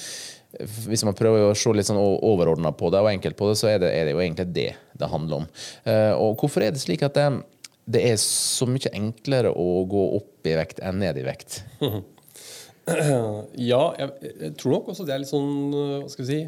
hvis 0.85 1.07
man 1.09 1.17
prøver 1.17 1.49
å 1.49 1.57
se 1.57 1.73
litt 1.73 1.89
sånn 1.89 2.03
overordna 2.03 2.75
på 2.77 2.93
det 2.93 3.01
og 3.01 3.09
enkelt 3.15 3.41
på 3.41 3.49
det, 3.49 3.57
så 3.57 3.73
er 3.73 3.81
det, 3.81 3.95
er 3.97 4.05
det, 4.05 4.13
jo 4.13 4.21
egentlig 4.21 4.51
det 4.53 4.71
det 5.01 5.09
handler 5.09 5.41
om. 5.41 5.47
og 6.21 6.43
hvorfor 6.43 6.61
er 6.63 6.75
det 6.75 6.83
slik 6.83 7.01
at 7.09 7.17
det, 7.17 7.25
det 7.89 8.05
er 8.11 8.21
så 8.21 8.69
mye 8.69 8.93
enklere 8.93 9.49
å 9.49 9.87
gå 9.89 10.11
opp 10.19 10.45
i 10.47 10.59
vekt 10.61 10.85
enn 10.85 11.01
ned 11.01 11.17
i 11.17 11.25
vekt? 11.25 11.63
Ja, 13.71 13.83
jeg, 13.99 14.33
jeg, 14.41 14.55
tror 14.59 14.79
nok 14.79 14.91
også 14.93 15.07
det 15.07 15.15
er 15.15 15.23
litt 15.23 15.31
sånn 15.31 15.71
Hva 15.73 16.09
skal 16.11 16.25
vi 16.25 16.31
si 16.31 16.41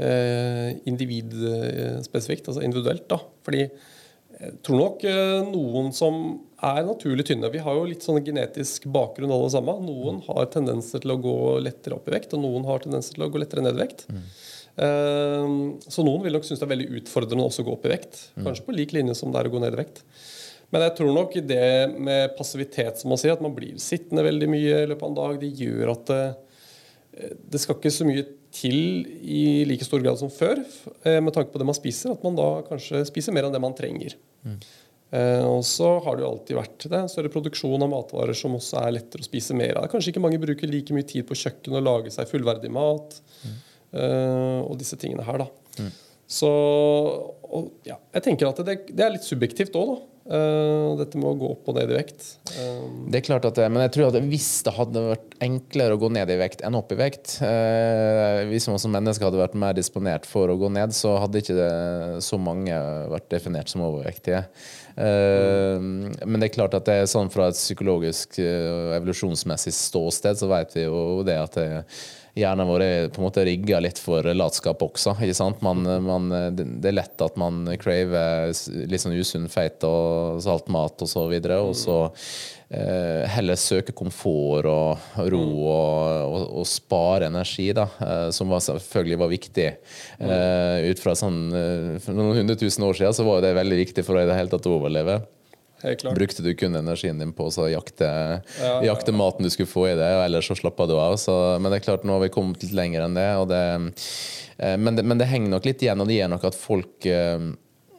eh, 0.00 0.70
Individspesifikt, 0.88 2.48
altså 2.48 2.64
individuelt. 2.64 3.06
da, 3.12 3.20
fordi 3.46 3.66
jeg 4.36 4.58
tror 4.66 4.80
nok 4.82 5.04
eh, 5.08 5.46
noen 5.48 5.94
som 5.96 6.16
er 6.66 6.82
naturlig 6.84 7.24
tynne 7.28 7.48
Vi 7.52 7.62
har 7.64 7.76
jo 7.78 7.86
litt 7.88 8.04
sånn 8.04 8.20
genetisk 8.24 8.84
bakgrunn 8.92 9.32
alle 9.32 9.48
sammen. 9.52 9.86
Noen 9.88 10.20
har 10.26 10.50
tendenser 10.52 11.00
til 11.00 11.14
å 11.14 11.20
gå 11.20 11.36
lettere 11.64 11.96
opp 11.96 12.10
i 12.10 12.16
vekt, 12.18 12.36
og 12.36 12.44
noen 12.44 12.66
har 12.68 12.84
tendenser 12.84 13.16
til 13.16 13.24
å 13.24 13.30
gå 13.32 13.40
lettere 13.40 13.64
ned 13.64 13.78
i 13.78 13.84
vekt. 13.84 14.04
Mm. 14.12 14.26
Eh, 14.86 15.54
så 15.88 16.04
noen 16.04 16.26
vil 16.26 16.36
nok 16.36 16.44
synes 16.44 16.60
det 16.60 16.68
er 16.68 16.74
veldig 16.74 16.90
utfordrende 17.00 17.48
også 17.48 17.64
å 17.64 17.68
gå 17.70 17.76
opp 17.78 17.88
i 17.88 17.94
vekt. 17.94 18.26
Mm. 18.34 18.42
Kanskje 18.44 18.66
på 18.66 18.76
lik 18.76 18.92
linje 18.96 19.16
som 19.16 19.32
det 19.32 19.40
er 19.40 19.48
å 19.48 19.54
gå 19.56 19.62
ned 19.64 19.76
i 19.76 19.80
vekt. 19.80 20.04
Men 20.74 20.82
jeg 20.82 20.96
tror 20.98 21.12
nok 21.14 21.36
det 21.46 21.66
med 21.94 22.32
passivitet, 22.38 22.98
som 22.98 23.12
man 23.12 23.20
sier, 23.20 23.36
at 23.36 23.44
man 23.44 23.54
blir 23.54 23.76
sittende 23.82 24.24
veldig 24.26 24.48
mye 24.50 24.80
i 24.82 24.88
løpet 24.90 25.04
av 25.04 25.12
en 25.12 25.18
dag, 25.20 25.36
det 25.42 25.52
gjør 25.60 25.92
at 25.92 26.08
det, 26.10 26.24
eh, 27.20 27.36
det 27.54 27.60
skal 27.62 27.78
ikke 27.78 27.94
så 27.94 28.08
mye 28.08 28.24
til 28.56 29.06
i 29.22 29.44
like 29.68 29.86
stor 29.86 30.02
grad 30.02 30.18
som 30.18 30.32
før, 30.32 30.64
eh, 31.04 31.20
med 31.20 31.34
tanke 31.36 31.52
på 31.52 31.60
det 31.62 31.68
man 31.68 31.76
spiser, 31.76 32.16
at 32.16 32.24
man 32.26 32.38
da 32.38 32.48
kanskje 32.66 33.04
spiser 33.06 33.36
mer 33.36 33.46
enn 33.46 33.54
det 33.54 33.62
man 33.62 33.76
trenger. 33.78 34.16
Mm. 34.46 34.58
Eh, 35.16 35.44
og 35.46 35.62
så 35.62 35.92
har 36.02 36.16
det 36.16 36.24
jo 36.24 36.32
alltid 36.32 36.58
vært 36.58 36.88
det, 36.90 37.02
større 37.12 37.30
produksjon 37.30 37.86
av 37.86 37.92
matvarer 37.92 38.34
som 38.34 38.56
også 38.58 38.80
er 38.82 38.96
lettere 38.96 39.22
å 39.22 39.28
spise 39.28 39.54
mer 39.54 39.78
av. 39.78 39.86
Kanskje 39.92 40.10
ikke 40.10 40.24
mange 40.24 40.42
bruker 40.42 40.66
like 40.66 40.96
mye 40.96 41.06
tid 41.06 41.28
på 41.28 41.38
kjøkkenet 41.38 41.78
og 41.78 41.86
lage 41.86 42.14
seg 42.14 42.26
fullverdig 42.26 42.72
mat. 42.74 43.20
Mm. 43.46 43.54
Og 44.66 44.74
disse 44.76 44.98
tingene 44.98 45.24
her, 45.24 45.38
da. 45.40 45.46
Mm. 45.78 45.92
Så 46.26 46.50
og, 46.50 47.70
ja, 47.86 47.96
jeg 48.16 48.24
tenker 48.26 48.50
at 48.50 48.58
det, 48.66 48.74
det 48.90 49.04
er 49.04 49.14
litt 49.14 49.24
subjektivt 49.24 49.78
òg, 49.78 49.94
da. 49.94 50.15
Uh, 50.26 50.96
dette 50.98 51.20
med 51.20 51.28
å 51.28 51.36
gå 51.38 51.48
opp 51.54 51.68
og 51.70 51.76
ned 51.76 51.92
i 51.92 51.98
vekt. 52.00 52.24
Um, 52.56 53.04
det 53.12 53.20
er 53.20 53.26
klart 53.28 53.44
at 53.46 53.58
det, 53.60 53.68
Men 53.70 53.84
jeg 53.84 53.92
tror 53.94 54.08
at 54.08 54.16
hvis 54.26 54.48
det 54.66 54.72
hadde 54.74 55.02
vært 55.12 55.36
enklere 55.46 55.94
å 55.94 56.00
gå 56.02 56.10
ned 56.10 56.32
i 56.34 56.38
vekt 56.40 56.64
enn 56.66 56.74
opp 56.74 56.90
i 56.90 56.98
vekt 56.98 57.36
uh, 57.46 58.42
Hvis 58.50 58.66
man 58.66 58.80
som 58.82 58.90
menneske 58.90 59.22
hadde 59.22 59.38
vært 59.38 59.54
mer 59.54 59.76
disponert 59.78 60.26
for 60.26 60.50
å 60.50 60.58
gå 60.58 60.70
ned, 60.74 60.96
så 60.96 61.14
hadde 61.22 61.44
ikke 61.44 61.68
så 62.26 62.40
mange 62.42 62.74
vært 63.12 63.30
definert 63.36 63.70
som 63.70 63.84
overvektige. 63.86 64.42
Mm. 64.96 66.14
Men 66.24 66.40
det 66.40 66.46
er 66.46 66.54
klart 66.54 66.74
at 66.78 66.86
det 66.88 66.94
er 67.02 67.10
sånn 67.10 67.28
fra 67.28 67.50
et 67.50 67.58
psykologisk 67.58 68.38
og 68.40 68.94
evolusjonsmessig 68.96 69.74
ståsted, 69.76 70.38
så 70.40 70.48
vet 70.48 70.72
vi 70.72 70.86
jo 70.86 71.02
det 71.26 71.36
at 71.36 71.58
det 71.60 71.68
hjernen 72.36 72.68
vår 72.68 72.82
er 72.84 73.08
på 73.12 73.20
en 73.20 73.26
måte 73.26 73.44
rigga 73.48 73.78
litt 73.80 73.98
for 74.00 74.26
latskap 74.36 74.82
også. 74.84 75.14
ikke 75.24 75.36
sant? 75.36 75.62
Man, 75.64 75.86
man, 76.04 76.28
det 76.56 76.90
er 76.90 76.98
lett 76.98 77.24
at 77.24 77.38
man 77.40 77.64
craver 77.80 78.52
litt 78.90 79.02
sånn 79.02 79.16
usunn, 79.16 79.48
feit 79.52 79.84
og 79.88 80.42
salt 80.44 80.68
mat 80.72 81.00
og 81.00 81.10
så 81.10 81.24
videre, 81.32 81.62
og 81.64 81.72
så 81.78 82.02
eh, 82.04 82.65
heller 83.30 83.54
søke 83.54 83.94
komfort 83.94 84.66
og 84.66 85.20
ro 85.30 85.42
mm. 85.42 85.58
og, 85.70 86.32
og, 86.34 86.46
og 86.62 86.66
spare 86.66 87.28
energi, 87.30 87.68
da, 87.76 87.84
eh, 88.02 88.26
som 88.34 88.50
var, 88.50 88.64
selvfølgelig 88.64 89.20
var 89.22 89.30
viktig. 89.30 89.68
Eh, 90.18 90.90
ut 90.90 91.02
fra 91.02 91.14
sånn, 91.14 91.40
For 92.02 92.16
noen 92.16 92.42
hundre 92.42 92.58
tusen 92.58 92.86
år 92.88 92.98
siden 92.98 93.14
så 93.14 93.26
var 93.28 93.44
det 93.44 93.54
veldig 93.54 93.78
viktig 93.84 94.06
for 94.06 94.18
å 94.18 94.24
i 94.24 94.28
det 94.28 94.38
hele 94.38 94.50
tatt 94.50 94.66
overleve. 94.70 95.20
Brukte 96.14 96.42
du 96.42 96.54
kun 96.58 96.74
energien 96.74 97.18
din 97.20 97.34
på 97.36 97.46
å 97.46 97.66
jakte, 97.68 98.08
jakte 98.82 99.12
maten 99.12 99.44
du 99.44 99.50
skulle 99.52 99.70
få 99.70 99.84
i 99.90 99.96
det, 99.98 100.08
og 100.16 100.24
ellers 100.24 100.48
så 100.48 100.56
slappa 100.56 100.86
du 100.88 100.96
av. 100.96 101.18
Så, 101.20 101.34
men 101.60 101.70
det 101.70 101.80
er 101.80 101.86
klart, 101.86 102.06
nå 102.06 102.16
har 102.16 102.24
vi 102.24 102.32
kommet 102.32 102.64
litt 102.64 102.74
lenger 102.74 103.04
enn 103.04 103.18
det. 103.18 103.28
det 103.52 103.62
eh, 104.56 104.76
men, 104.80 104.96
det 104.96 105.04
men 105.04 105.20
det 105.20 105.28
henger 105.30 105.52
nok 105.52 105.68
litt 105.68 105.84
igjen, 105.84 106.00
og 106.00 106.08
det 106.08 106.18
gjør 106.18 106.32
nok 106.32 106.48
at 106.48 106.58
folk 106.58 107.08
eh, 107.12 107.50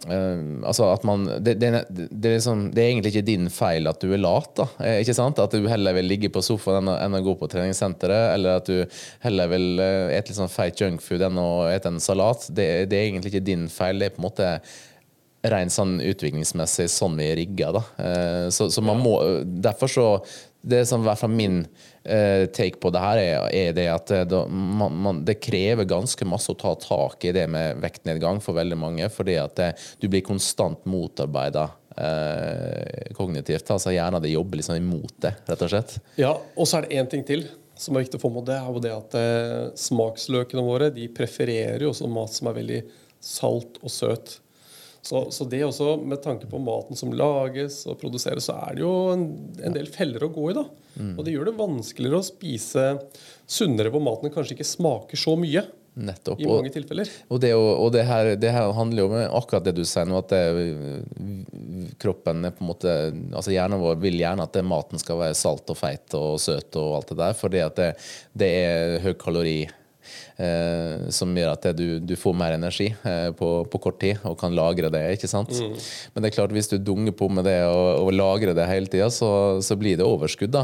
Uh, 0.06 0.62
altså 0.68 0.92
at 0.94 1.06
man 1.08 1.26
det, 1.42 1.56
det, 1.58 1.72
det, 1.90 2.30
er 2.30 2.36
liksom, 2.38 2.68
det, 2.72 2.84
er 2.84 2.92
egentlig 2.92 3.12
ikke 3.16 3.28
din 3.28 3.48
feil 3.52 3.90
at 3.90 4.02
du 4.04 4.12
er 4.14 4.22
lat. 4.22 4.52
da, 4.60 4.68
eh, 4.84 5.00
ikke 5.02 5.16
sant? 5.18 5.42
At 5.42 5.56
du 5.56 5.66
heller 5.68 5.96
vil 5.98 6.10
ligge 6.12 6.30
på 6.34 6.44
sofaen 6.46 6.86
enn 6.86 6.94
enn 7.08 7.18
å 7.20 7.24
gå 7.26 7.38
på 7.40 7.50
treningssenteret. 7.52 8.34
Eller 8.36 8.62
at 8.62 8.70
du 8.70 9.00
heller 9.26 9.52
vil 9.56 9.82
uh, 9.82 10.14
ete 10.14 10.32
litt 10.32 10.40
sånn 10.40 10.54
feit 10.54 10.80
junkfood 10.82 11.26
enn 11.28 11.42
å 11.42 11.50
ete 11.72 11.92
en 11.92 12.04
salat. 12.04 12.50
Det, 12.54 12.68
er 12.86 13.00
egentlig 13.08 13.34
ikke 13.34 13.48
din 13.50 13.66
feil. 13.72 14.00
Det 14.00 14.12
er 14.12 14.16
på 14.16 14.24
en 14.24 14.30
måte 14.30 14.52
rent 15.48 15.72
sånn 15.72 15.98
utviklingsmessig 16.04 16.90
sånn 16.92 17.18
vi 17.20 17.32
er 17.32 17.40
rigga. 17.42 17.74
Da. 17.80 17.84
Uh, 17.98 18.46
så, 18.54 18.70
så, 18.74 18.84
man 18.86 19.02
må 19.02 19.18
Derfor 19.44 19.92
så 19.92 20.08
Det 20.68 20.84
som 20.90 21.04
i 21.04 21.08
hvert 21.08 21.22
fall 21.22 21.34
min 21.34 21.62
uh, 21.64 22.46
take 22.56 22.82
på 22.84 22.92
det 22.94 23.04
her, 23.04 23.22
er, 23.22 23.48
er 23.56 23.76
det 23.78 23.88
at 23.92 24.14
eh, 24.16 24.26
det, 24.28 24.42
man, 24.52 24.96
man, 25.04 25.22
det, 25.28 25.40
krever 25.44 25.88
ganske 25.88 26.28
masse 26.28 26.52
å 26.52 26.60
ta 26.60 26.74
tak 26.82 27.28
i 27.28 27.34
det 27.36 27.46
med 27.52 27.82
vektnedgang 27.84 28.42
for 28.44 28.58
veldig 28.58 28.80
mange. 28.80 29.12
Fordi 29.14 29.38
at 29.42 29.56
det, 29.60 29.70
du 30.02 30.10
blir 30.12 30.26
konstant 30.26 30.84
motarbeida 30.90 31.70
uh, 31.98 33.14
kognitivt. 33.18 33.72
altså 33.72 33.96
Hjernen 33.96 34.24
din 34.24 34.36
jobber 34.36 34.62
liksom 34.62 34.82
imot 34.82 35.16
det, 35.24 35.38
rett 35.48 35.64
og 35.64 35.72
slett. 35.72 35.98
Ja, 36.20 36.36
og 36.36 36.68
så 36.68 36.82
er 36.82 36.88
det 36.88 37.00
én 37.00 37.10
ting 37.16 37.26
til 37.28 37.48
som 37.78 37.96
er 37.96 38.06
viktig 38.06 38.20
å 38.20 38.26
få 38.26 38.32
med. 38.34 38.48
Det 38.48 38.58
er 38.58 38.68
jo 38.72 38.84
det 38.84 38.94
at 38.94 39.18
eh, 39.20 39.70
smaksløkene 39.78 40.66
våre 40.66 40.90
de 40.94 41.08
prefererer 41.14 41.86
jo 41.86 41.94
også 41.94 42.10
mat 42.12 42.34
som 42.34 42.50
er 42.50 42.60
veldig 42.60 42.82
salt 43.24 43.80
og 43.84 43.94
søt. 43.94 44.38
Så, 45.08 45.22
så, 45.32 45.46
det 45.48 45.62
også, 45.64 45.94
med 46.04 46.20
tanke 46.24 46.50
på 46.52 46.60
maten 46.60 47.00
som 47.00 47.14
lages 47.16 47.80
og 47.88 47.96
produseres, 48.02 48.50
så 48.50 48.58
er 48.66 48.76
det 48.76 48.84
jo 48.84 48.94
en, 49.14 49.26
en 49.64 49.76
del 49.76 49.88
feller 49.92 50.26
å 50.28 50.32
gå 50.36 50.50
i. 50.52 50.56
da. 50.58 50.66
Mm. 50.98 51.14
Og 51.14 51.24
det 51.24 51.36
gjør 51.36 51.48
det 51.48 51.58
vanskeligere 51.62 52.20
å 52.20 52.28
spise 52.28 52.88
sunnere 53.48 53.94
hvor 53.94 54.04
maten 54.04 54.34
kanskje 54.34 54.58
ikke 54.58 54.68
smaker 54.68 55.22
så 55.22 55.38
mye. 55.40 55.64
Nettopp. 55.98 56.42
I 56.44 56.46
mange 56.46 56.70
tilfeller. 56.76 57.10
Og, 57.32 57.40
det, 57.42 57.54
og 57.56 57.88
det, 57.96 58.04
her, 58.06 58.34
det, 58.38 58.52
her, 58.54 58.70
handler 58.78 59.02
jo 59.02 59.08
om 59.08 59.16
akkurat 59.40 59.66
det 59.66 59.74
du 59.80 59.82
sier 59.88 60.06
nå, 60.06 60.20
at 60.20 60.36
det, 60.36 60.44
kroppen 62.04 62.46
er 62.46 62.54
på 62.54 62.66
en 62.66 62.70
måte 62.70 62.94
altså 63.32 63.56
Hjernen 63.56 63.82
vår 63.82 63.98
vil 64.04 64.20
gjerne 64.20 64.46
at 64.46 64.60
maten 64.68 65.02
skal 65.02 65.24
være 65.24 65.40
salt 65.40 65.72
og 65.74 65.80
feit 65.80 66.20
og 66.20 66.36
søt 66.44 66.78
og 66.78 67.00
alt 67.00 67.16
det 67.16 67.22
der, 67.24 67.40
fordi 67.40 67.64
at 67.66 67.80
det, 67.80 67.90
det 68.38 68.52
er 68.60 68.98
høy 69.08 69.14
kalori 69.18 69.60
som 71.10 71.38
gjør 71.38 71.54
at 71.56 71.66
du, 71.78 72.00
du, 72.00 72.16
får 72.20 72.34
mer 72.38 72.54
energi 72.54 72.94
eh, 72.94 73.32
på, 73.38 73.66
på, 73.72 73.78
kort 73.82 74.00
tid 74.02 74.18
og 74.28 74.38
kan 74.40 74.56
lagre 74.56 74.90
det. 74.94 75.12
ikke 75.16 75.28
sant? 75.32 75.50
Mm. 75.50 75.76
Men 76.14 76.24
det 76.24 76.28
er 76.30 76.38
klart 76.38 76.56
hvis 76.56 76.72
du 76.72 76.78
dunger 76.78 77.14
på 77.18 77.26
med 77.34 77.44
det 77.50 77.62
og, 77.66 78.06
og 78.06 78.10
lagrer 78.14 78.54
det 78.58 78.70
hele 78.70 78.88
tida, 78.92 79.10
så, 79.14 79.30
så, 79.66 79.74
blir 79.80 79.96
det 79.98 80.06
overskudd. 80.06 80.54
da. 80.54 80.64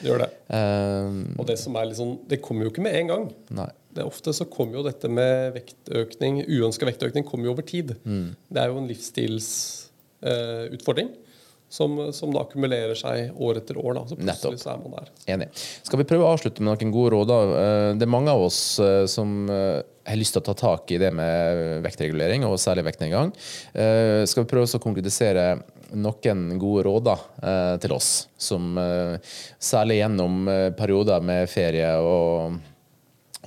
Det 0.00 0.06
gjør 0.10 0.20
det. 0.26 0.30
Um, 0.52 1.34
og 1.40 1.44
det 1.48 1.58
som 1.60 1.72
er 1.78 1.84
liksom, 1.90 2.08
det 2.28 2.44
kommer 2.44 2.62
jo 2.66 2.70
ikke 2.74 2.84
med 2.84 2.94
en 3.00 3.08
gang. 3.12 3.24
Nei. 3.56 3.70
Det 3.96 4.02
er 4.02 4.08
ofte 4.10 4.30
så 4.36 4.44
kommer 4.52 4.74
jo 4.76 4.82
dette 4.84 5.08
med 5.08 5.32
vektøkning, 5.54 6.34
uønska 6.44 6.84
vektøkning 6.90 7.24
kommer 7.24 7.48
jo 7.48 7.54
over 7.54 7.64
tid. 7.64 7.88
Mm. 8.04 8.36
Det 8.52 8.60
er 8.60 8.68
jo 8.68 8.76
en 8.82 8.90
livsstilsutfordring. 8.90 11.08
Uh, 11.14 11.25
som, 11.68 12.12
som, 12.12 12.32
da 12.32 12.44
akkumulerer 12.44 12.94
seg 12.98 13.34
år 13.42 13.60
etter 13.60 13.78
år. 13.80 13.98
Da. 13.98 14.04
Så 14.08 14.18
plutselig 14.20 14.62
så 14.62 14.72
er 14.72 14.82
man 14.82 14.96
der. 14.96 15.10
Enig. 15.34 15.48
Skal 15.56 16.00
vi 16.00 16.08
prøve 16.08 16.26
å 16.26 16.32
avslutte 16.36 16.62
med 16.62 16.72
noen 16.72 16.94
gode 16.94 17.12
råd? 17.16 17.30
Da? 17.30 17.38
Eh, 17.62 17.88
det 17.98 18.06
er 18.06 18.12
mange 18.12 18.32
av 18.32 18.46
oss 18.46 18.60
eh, 18.82 19.04
som 19.10 19.50
eh, 19.50 19.80
har 20.06 20.20
lyst 20.20 20.36
til 20.36 20.44
å 20.44 20.46
ta 20.46 20.54
tak 20.60 20.94
i 20.94 21.00
det 21.02 21.10
med 21.14 21.82
vektregulering, 21.82 22.46
og 22.46 22.60
særlig 22.62 22.84
vektnedgang. 22.86 23.32
Skal 23.74 24.44
vi 24.44 24.50
prøve 24.52 24.68
å 24.70 24.78
konkretisere 24.78 25.48
noen 25.98 26.44
gode 26.62 26.84
råd 26.86 27.08
da, 27.08 27.16
til 27.82 27.94
oss, 27.96 28.10
som 28.38 28.78
særlig 29.58 29.96
gjennom 29.98 30.46
perioder 30.78 31.26
med 31.26 31.50
ferie 31.50 31.90
og 31.98 32.54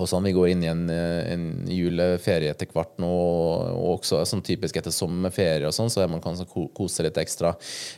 og 0.01 0.09
sånn, 0.09 0.25
Vi 0.29 0.33
går 0.35 0.51
inn 0.51 0.63
i 0.63 0.69
en, 0.71 0.85
en 0.89 1.45
juleferie 1.69 2.51
etter 2.53 2.69
hvert 2.73 2.95
nå, 3.01 3.09
og 3.09 3.85
også 3.95 4.21
sånn 4.27 4.43
typisk 4.45 4.79
etter 4.79 4.93
sommerferie, 4.93 5.67
og 5.67 5.75
sånn, 5.75 5.91
så 5.91 6.03
er 6.03 6.11
man 6.11 6.23
kan 6.23 6.37
kose 6.75 7.05
litt 7.05 7.19
ekstra. 7.21 7.53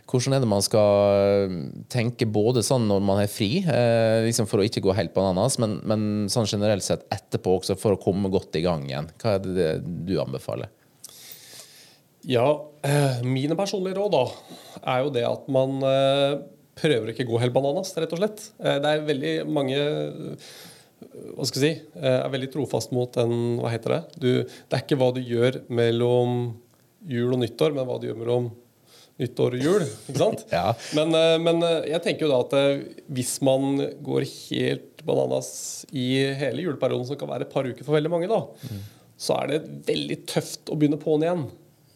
Hvordan 0.09 0.37
er 0.37 0.43
det 0.43 0.51
man 0.51 0.65
skal 0.65 1.47
eh, 1.47 1.55
tenke 1.91 2.27
både 2.29 2.63
sånn 2.65 2.87
når 2.89 3.05
man 3.07 3.23
er 3.23 3.31
fri, 3.31 3.63
eh, 3.63 4.21
liksom 4.27 4.49
for 4.49 4.61
å 4.61 4.67
ikke 4.67 4.83
gå 4.85 4.95
helt 4.97 5.15
bananas, 5.15 5.59
men, 5.61 5.79
men 5.87 6.29
sånn 6.31 6.49
generelt 6.49 6.85
sett 6.85 7.07
etterpå 7.13 7.59
også 7.59 7.77
for 7.79 7.95
å 7.95 8.01
komme 8.01 8.31
godt 8.33 8.57
i 8.59 8.65
gang 8.65 8.85
igjen? 8.89 9.11
Hva 9.21 9.37
er 9.37 9.45
det 9.45 9.73
du 10.07 10.15
anbefaler? 10.21 10.71
Ja, 12.27 12.69
eh, 12.85 13.21
mine 13.25 13.57
personlige 13.57 13.97
råd 13.97 14.13
da, 14.13 14.25
er 14.93 15.05
jo 15.05 15.13
det 15.13 15.23
at 15.25 15.47
man 15.49 15.79
eh, 15.87 16.41
prøver 16.77 17.11
ikke 17.11 17.25
å 17.25 17.33
gå 17.33 17.41
helt 17.41 17.55
bananas, 17.55 17.95
rett 17.97 18.13
og 18.13 18.21
slett. 18.21 18.43
Eh, 18.61 18.77
det 18.81 18.91
er 18.91 19.07
veldig 19.07 19.33
mange 19.49 19.79
hva 21.11 21.45
skal 21.47 21.65
jeg 21.65 21.77
si, 21.77 21.99
eh, 21.99 22.17
er 22.21 22.31
veldig 22.31 22.51
trofast 22.53 22.93
mot 22.95 23.11
den 23.17 23.59
Hva 23.59 23.71
heter 23.73 23.97
det? 23.97 24.01
Du, 24.15 24.29
det 24.47 24.77
er 24.77 24.83
ikke 24.83 24.99
hva 24.99 25.11
du 25.15 25.21
gjør 25.23 25.61
mellom 25.73 26.53
jul 27.09 27.35
og 27.35 27.41
nyttår, 27.41 27.75
men 27.75 27.87
hva 27.87 27.97
du 27.99 28.07
gjør 28.07 28.19
mellom 28.21 28.51
nyttår 29.21 29.57
og 29.57 29.65
jul. 29.65 29.85
ikke 30.09 30.21
sant? 30.21 30.45
ja. 30.55 30.71
men, 30.97 31.13
eh, 31.17 31.35
men, 31.43 31.61
eh, 31.67 31.91
jeg 31.91 32.03
tenker 32.05 32.27
jo 32.27 32.31
da 32.31 32.41
at 32.45 32.85
hvis 33.11 33.35
man 33.45 33.81
går 34.05 34.25
helt 34.29 35.03
bananas 35.05 35.51
i 35.91 36.23
hele 36.37 36.67
juleperioden, 36.67 37.07
som 37.09 37.19
kan 37.19 37.31
være 37.31 37.47
et 37.47 37.53
par 37.53 37.67
uker 37.67 37.85
for 37.85 37.97
veldig 37.97 38.13
mange, 38.13 38.29
da, 38.31 38.43
mm. 38.45 38.85
så 39.19 39.41
er 39.41 39.51
det 39.51 39.63
veldig 39.89 40.21
tøft 40.29 40.71
å 40.71 40.77
begynne 40.77 41.01
på'n 41.01 41.25
igjen. 41.25 41.47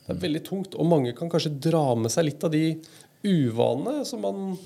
Det 0.05 0.13
er 0.13 0.23
veldig 0.25 0.43
tungt, 0.45 0.75
og 0.77 0.89
mange 0.89 1.15
kan 1.17 1.31
kanskje 1.31 1.55
dra 1.69 1.87
med 1.97 2.13
seg 2.13 2.27
litt 2.27 2.43
av 2.45 2.53
de 2.53 2.65
uvanene 3.25 4.03
som 4.05 4.21
man 4.21 4.57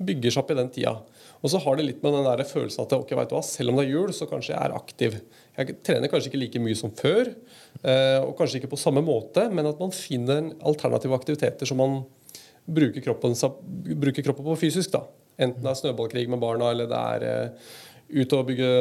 bygger 0.00 0.32
seg 0.32 0.42
opp 0.42 0.52
i 0.54 0.58
den 0.58 0.70
tida. 0.72 0.94
Og 1.40 1.52
så 1.52 1.60
har 1.64 1.76
det 1.76 1.86
litt 1.86 2.02
med 2.04 2.14
den 2.16 2.26
der 2.26 2.42
følelsen 2.48 2.84
at 2.84 2.94
ok, 2.96 3.12
du 3.12 3.34
hva, 3.34 3.42
selv 3.44 3.72
om 3.72 3.80
det 3.80 3.86
er 3.86 3.94
jul, 3.94 4.12
så 4.16 4.28
kanskje 4.28 4.54
jeg 4.54 4.60
er 4.60 4.76
aktiv. 4.76 5.18
Jeg 5.56 5.76
trener 5.86 6.12
kanskje 6.12 6.30
ikke 6.32 6.42
like 6.42 6.62
mye 6.62 6.78
som 6.78 6.92
før, 6.96 7.32
eh, 7.82 8.18
og 8.20 8.34
kanskje 8.38 8.60
ikke 8.60 8.72
på 8.74 8.80
samme 8.80 9.02
måte, 9.04 9.46
men 9.52 9.68
at 9.68 9.80
man 9.80 9.94
finner 9.94 10.52
alternative 10.68 11.16
aktiviteter 11.16 11.68
som 11.68 11.80
man 11.80 12.02
bruker 12.70 13.04
kroppen, 13.04 13.36
bruker 14.00 14.26
kroppen 14.26 14.50
på 14.50 14.58
fysisk. 14.66 14.92
da. 14.96 15.04
Enten 15.40 15.64
det 15.64 15.72
er 15.72 15.80
snøballkrig 15.80 16.26
med 16.28 16.42
barna, 16.42 16.72
eller 16.74 16.90
det 16.90 17.00
er 17.16 17.28
uh, 17.48 17.70
ut 18.10 18.34
og 18.36 18.48
bygge 18.50 18.72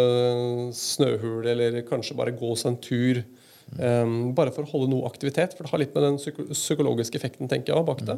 snøhul, 0.76 1.48
eller 1.48 1.80
kanskje 1.88 2.18
bare 2.20 2.36
gå 2.36 2.56
seg 2.60 2.74
en 2.74 2.82
tur. 2.84 3.22
Bare 3.70 4.50
for 4.50 4.66
å 4.66 4.72
holde 4.72 4.90
noe 4.90 5.06
aktivitet. 5.06 5.54
For 5.54 5.62
det 5.62 5.72
har 5.72 5.82
litt 5.84 5.94
med 5.94 6.08
den 6.08 6.18
psykologiske 6.50 7.20
effekten 7.20 7.50
tenker 7.52 7.76
jeg, 7.76 7.86
bak 7.86 8.02
det. 8.08 8.18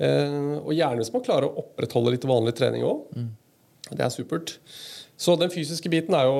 Uh, 0.00 0.56
og 0.62 0.72
gjerne 0.72 1.02
hvis 1.02 1.12
man 1.12 1.24
klarer 1.26 1.48
å 1.48 1.60
opprettholde 1.60 2.14
litt 2.14 2.24
vanlig 2.28 2.54
trening 2.56 2.86
òg. 2.88 3.04
Mm. 3.12 3.30
Det 3.90 4.04
er 4.04 4.12
supert. 4.14 4.56
Så 5.20 5.34
den 5.36 5.52
fysiske 5.52 5.90
biten 5.92 6.14
er 6.16 6.28
jo 6.30 6.36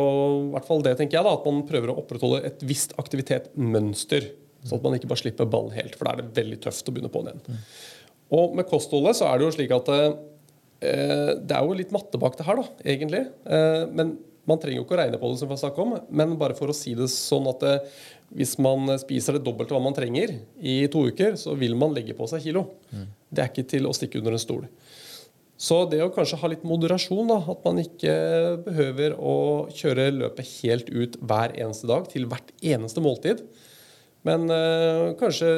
i 0.46 0.52
hvert 0.54 0.68
fall 0.68 0.80
det, 0.84 0.94
tenker 0.96 1.18
jeg, 1.18 1.26
da, 1.26 1.34
at 1.36 1.44
man 1.44 1.66
prøver 1.68 1.92
å 1.92 1.98
opprettholde 2.00 2.40
et 2.48 2.62
visst 2.64 2.94
aktivitetsmønster. 3.00 4.30
Sånn 4.64 4.80
at 4.80 4.86
man 4.86 4.96
ikke 4.96 5.10
bare 5.10 5.20
slipper 5.20 5.48
ballen 5.52 5.74
helt, 5.76 5.96
for 5.98 6.08
da 6.08 6.14
er 6.14 6.22
det 6.22 6.38
veldig 6.38 6.60
tøft 6.64 6.88
å 6.88 6.94
begynne 6.94 7.12
på 7.12 7.22
den 7.26 7.42
igjen. 7.42 7.60
Og 8.40 8.56
med 8.56 8.68
kostholdet 8.70 9.18
så 9.18 9.28
er 9.28 9.36
det 9.36 9.46
jo 9.48 9.52
slik 9.56 9.72
at 9.74 9.88
eh, 9.90 10.10
det 10.80 11.56
er 11.56 11.66
jo 11.66 11.76
litt 11.76 11.92
matte 11.92 12.20
bak 12.20 12.36
det 12.38 12.46
her, 12.46 12.60
da, 12.60 12.82
egentlig. 12.94 13.22
Eh, 13.44 13.84
men 13.90 14.14
man 14.48 14.60
trenger 14.62 14.80
jo 14.80 14.86
ikke 14.86 14.96
å 14.96 15.00
regne 15.02 15.20
på 15.20 15.30
det, 15.32 15.40
som 15.40 15.50
vi 15.50 15.56
har 15.56 15.62
snakket 15.64 15.84
om, 15.84 15.94
men 16.22 16.36
bare 16.40 16.56
for 16.58 16.72
å 16.72 16.76
si 16.76 16.94
det 16.96 17.08
sånn 17.12 17.48
at 17.50 17.64
det, 17.64 17.76
hvis 18.38 18.56
man 18.62 18.94
spiser 19.02 19.36
det 19.36 19.44
dobbelte 19.44 19.76
hva 19.76 19.82
man 19.84 19.96
trenger 19.96 20.36
i 20.56 20.80
to 20.92 21.04
uker, 21.10 21.36
så 21.40 21.56
vil 21.58 21.76
man 21.78 21.92
legge 21.96 22.16
på 22.16 22.28
seg 22.30 22.48
kilo. 22.48 22.68
Mm. 22.94 23.08
Det 23.30 23.42
er 23.44 23.52
ikke 23.52 23.68
til 23.70 23.86
å 23.86 23.94
stikke 23.96 24.20
under 24.20 24.36
en 24.36 24.42
stol. 24.42 24.66
Så 25.60 25.82
det 25.92 26.00
å 26.00 26.12
kanskje 26.12 26.38
ha 26.40 26.48
litt 26.48 26.62
moderasjon, 26.64 27.28
da, 27.28 27.38
at 27.52 27.66
man 27.66 27.82
ikke 27.82 28.12
behøver 28.64 29.16
å 29.18 29.34
kjøre 29.76 30.08
løpet 30.16 30.54
helt 30.62 30.88
ut 30.88 31.18
hver 31.20 31.52
eneste 31.52 31.90
dag 31.90 32.08
til 32.08 32.24
hvert 32.30 32.54
eneste 32.64 33.04
måltid, 33.04 33.42
men 34.26 34.44
øh, 34.52 35.14
kanskje 35.20 35.48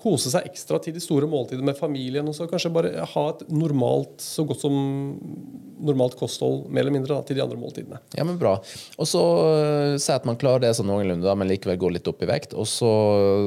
kose 0.00 0.30
seg 0.32 0.46
ekstra 0.46 0.78
til 0.82 0.94
de 0.94 1.02
store 1.02 1.28
måltidene 1.30 1.66
med 1.66 1.78
familien. 1.78 2.28
Og 2.30 2.36
så 2.36 2.46
kanskje 2.50 2.72
bare 2.74 3.06
ha 3.14 3.24
et 3.32 3.44
normalt, 3.50 4.22
så 4.22 4.46
godt 4.46 4.62
som 4.62 4.76
normalt 5.82 6.14
kosthold 6.14 6.68
mer 6.70 6.84
eller 6.84 6.94
mindre 6.94 7.16
da, 7.16 7.26
til 7.26 7.38
de 7.38 7.42
andre 7.42 7.58
måltidene. 7.58 7.98
Ja, 8.14 8.24
men 8.24 8.38
Bra. 8.38 8.54
Og 8.96 9.08
så 9.10 9.22
øh, 9.22 9.96
si 10.02 10.14
at 10.14 10.24
man 10.28 10.38
klarer 10.40 10.64
det 10.64 10.72
sånn 10.78 10.88
noenlunde, 10.90 11.36
men 11.38 11.50
likevel 11.50 11.78
går 11.82 11.96
litt 11.98 12.08
opp 12.10 12.22
i 12.24 12.30
vekt. 12.30 12.56
Og 12.58 12.68
så 12.70 12.92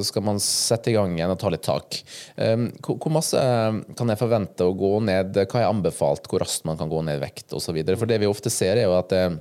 skal 0.06 0.28
man 0.28 0.44
sette 0.44 0.92
i 0.92 0.98
gang 0.98 1.16
igjen 1.18 1.34
og 1.34 1.40
ta 1.42 1.52
litt 1.52 1.66
tak. 1.66 2.02
Um, 2.36 2.70
hvor, 2.84 3.00
hvor, 3.00 3.16
masse 3.16 3.42
kan 3.98 4.12
jeg 4.12 4.22
forvente 4.22 4.68
å 4.68 4.76
gå 4.76 4.92
ned? 5.08 5.40
Hva 5.50 5.64
er 5.64 5.72
anbefalt? 5.72 6.30
Hvor 6.30 6.44
raskt 6.44 6.68
man 6.68 6.80
kan 6.80 6.92
gå 6.92 7.02
ned 7.08 7.20
i 7.20 7.24
vekt 7.26 7.56
osv.? 7.56 7.80
For 7.96 8.12
det 8.12 8.20
vi 8.22 8.30
ofte 8.30 8.52
ser, 8.54 8.80
er 8.80 8.90
jo 8.90 9.00
at 9.00 9.16
Eh, 9.16 9.36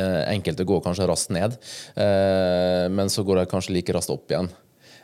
enkelte 0.00 0.66
går 0.68 0.82
kanskje 0.84 1.08
raskt 1.10 1.32
ned, 1.34 1.56
eh, 1.96 2.88
men 2.92 3.12
så 3.12 3.24
går 3.26 3.42
de 3.42 3.48
kanskje 3.50 3.76
like 3.76 3.94
raskt 3.94 4.14
opp 4.14 4.32
igjen. 4.32 4.50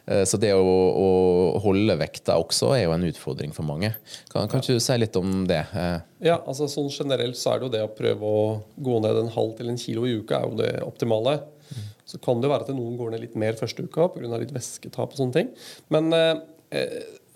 Eh, 0.08 0.24
så 0.24 0.40
det 0.40 0.54
å, 0.56 0.64
å, 0.64 1.08
holde 1.64 1.98
vekta 2.00 2.38
også 2.40 2.72
er 2.76 2.86
jo 2.86 2.94
en 2.96 3.06
utfordring 3.10 3.52
for 3.56 3.68
mange. 3.68 3.92
Kan, 4.32 4.48
kan 4.48 4.62
ikke 4.62 4.78
du 4.78 4.82
si 4.82 4.96
litt 4.96 5.16
om 5.20 5.44
det? 5.48 5.62
Ja, 6.24 6.38
altså 6.38 6.68
sånn 6.70 6.90
Generelt 6.92 7.38
så 7.38 7.52
er 7.52 7.60
det 7.60 7.68
jo 7.68 7.74
det 7.76 7.84
å 7.84 7.92
prøve 7.92 8.32
å 8.32 8.42
gå 8.76 8.98
ned 9.04 9.22
en 9.24 9.32
halv 9.34 9.54
til 9.58 9.72
en 9.72 9.80
kilo 9.80 10.06
i 10.08 10.16
uka 10.20 10.40
er 10.40 10.48
jo 10.48 10.60
det 10.62 10.74
optimale. 10.86 11.38
Så 12.08 12.16
kan 12.24 12.40
det 12.40 12.48
være 12.48 12.64
at 12.64 12.72
noen 12.72 12.96
går 12.96 13.12
ned 13.12 13.26
litt 13.26 13.34
mer 13.36 13.58
første 13.58 13.84
uka 13.84 14.06
pga. 14.14 14.38
litt 14.40 14.54
væsketap 14.54 15.12
og 15.12 15.18
sånne 15.20 15.36
ting. 15.36 15.50
Men 15.92 16.08
eh, 16.16 16.38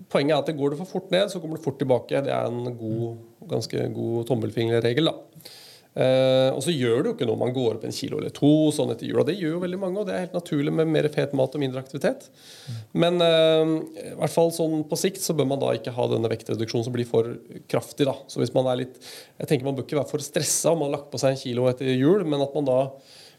poenget 0.09 0.33
er 0.33 0.41
at 0.41 0.49
det 0.49 0.57
går 0.57 0.73
det 0.73 0.81
for 0.81 0.95
fort 0.97 1.13
ned, 1.13 1.29
så 1.29 1.43
kommer 1.43 1.61
det 1.61 1.67
fort 1.67 1.77
tilbake. 1.83 2.25
Det 2.25 2.33
er 2.33 2.49
en 2.49 2.79
god, 2.79 3.21
ganske 3.53 3.85
god 3.93 4.31
tommelfingerregel. 4.31 5.13
da. 5.13 5.53
Eh, 5.93 6.49
og 6.55 6.63
så 6.65 6.73
gjør 6.73 7.03
det 7.03 7.11
jo 7.11 7.15
ikke 7.17 7.27
noe 7.29 7.37
om 7.37 7.43
man 7.45 7.53
går 7.53 7.75
opp 7.75 7.83
en 7.85 7.93
kilo 7.93 8.17
eller 8.17 8.33
to 8.33 8.51
sånn 8.73 8.95
etter 8.95 9.09
jul. 9.09 9.19
Og 9.21 9.29
Det 9.29 9.37
gjør 9.37 9.57
jo 9.57 9.63
veldig 9.65 9.81
mange, 9.83 10.01
og 10.01 10.09
det 10.09 10.15
er 10.17 10.25
helt 10.25 10.37
naturlig 10.39 10.73
med 10.73 10.89
mer 10.89 11.09
fet 11.13 11.35
mat 11.37 11.53
og 11.53 11.63
mindre 11.63 11.83
aktivitet. 11.83 12.29
Men 12.97 13.21
eh, 13.25 13.75
i 14.13 14.15
hvert 14.21 14.35
fall 14.35 14.53
sånn 14.57 14.87
på 14.89 15.01
sikt 15.01 15.21
så 15.25 15.37
bør 15.37 15.51
man 15.53 15.63
da 15.63 15.75
ikke 15.77 15.95
ha 15.97 16.09
denne 16.13 16.33
vektreduksjonen 16.33 16.89
som 16.89 16.97
blir 16.97 17.09
for 17.09 17.35
kraftig. 17.73 18.09
da. 18.09 18.17
Så 18.27 18.41
hvis 18.41 18.55
man 18.57 18.71
er 18.73 18.85
litt, 18.85 18.97
jeg 19.39 19.51
tenker 19.51 19.69
Man 19.69 19.77
bør 19.79 19.85
ikke 19.87 20.01
være 20.01 20.11
for 20.11 20.25
stressa 20.25 20.73
om 20.73 20.81
man 20.83 20.91
har 20.91 20.99
lagt 20.99 21.13
på 21.13 21.21
seg 21.21 21.35
en 21.35 21.43
kilo 21.43 21.69
etter 21.71 21.93
jul, 21.93 22.25
men 22.25 22.43
at 22.43 22.57
man 22.57 22.67
da 22.67 22.81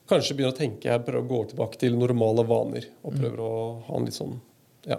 kanskje 0.09 0.35
begynner 0.37 0.53
å 0.53 0.57
tenke 0.57 0.89
jeg 0.89 1.03
prøver 1.07 1.23
å 1.23 1.29
gå 1.29 1.41
tilbake 1.51 1.79
til 1.79 1.95
normale 1.95 2.43
vaner 2.47 2.87
og 3.03 3.15
prøver 3.15 3.39
å 3.43 3.51
ha 3.87 3.99
en 3.99 4.07
litt 4.07 4.17
sånn 4.17 4.33
ja, 4.89 4.97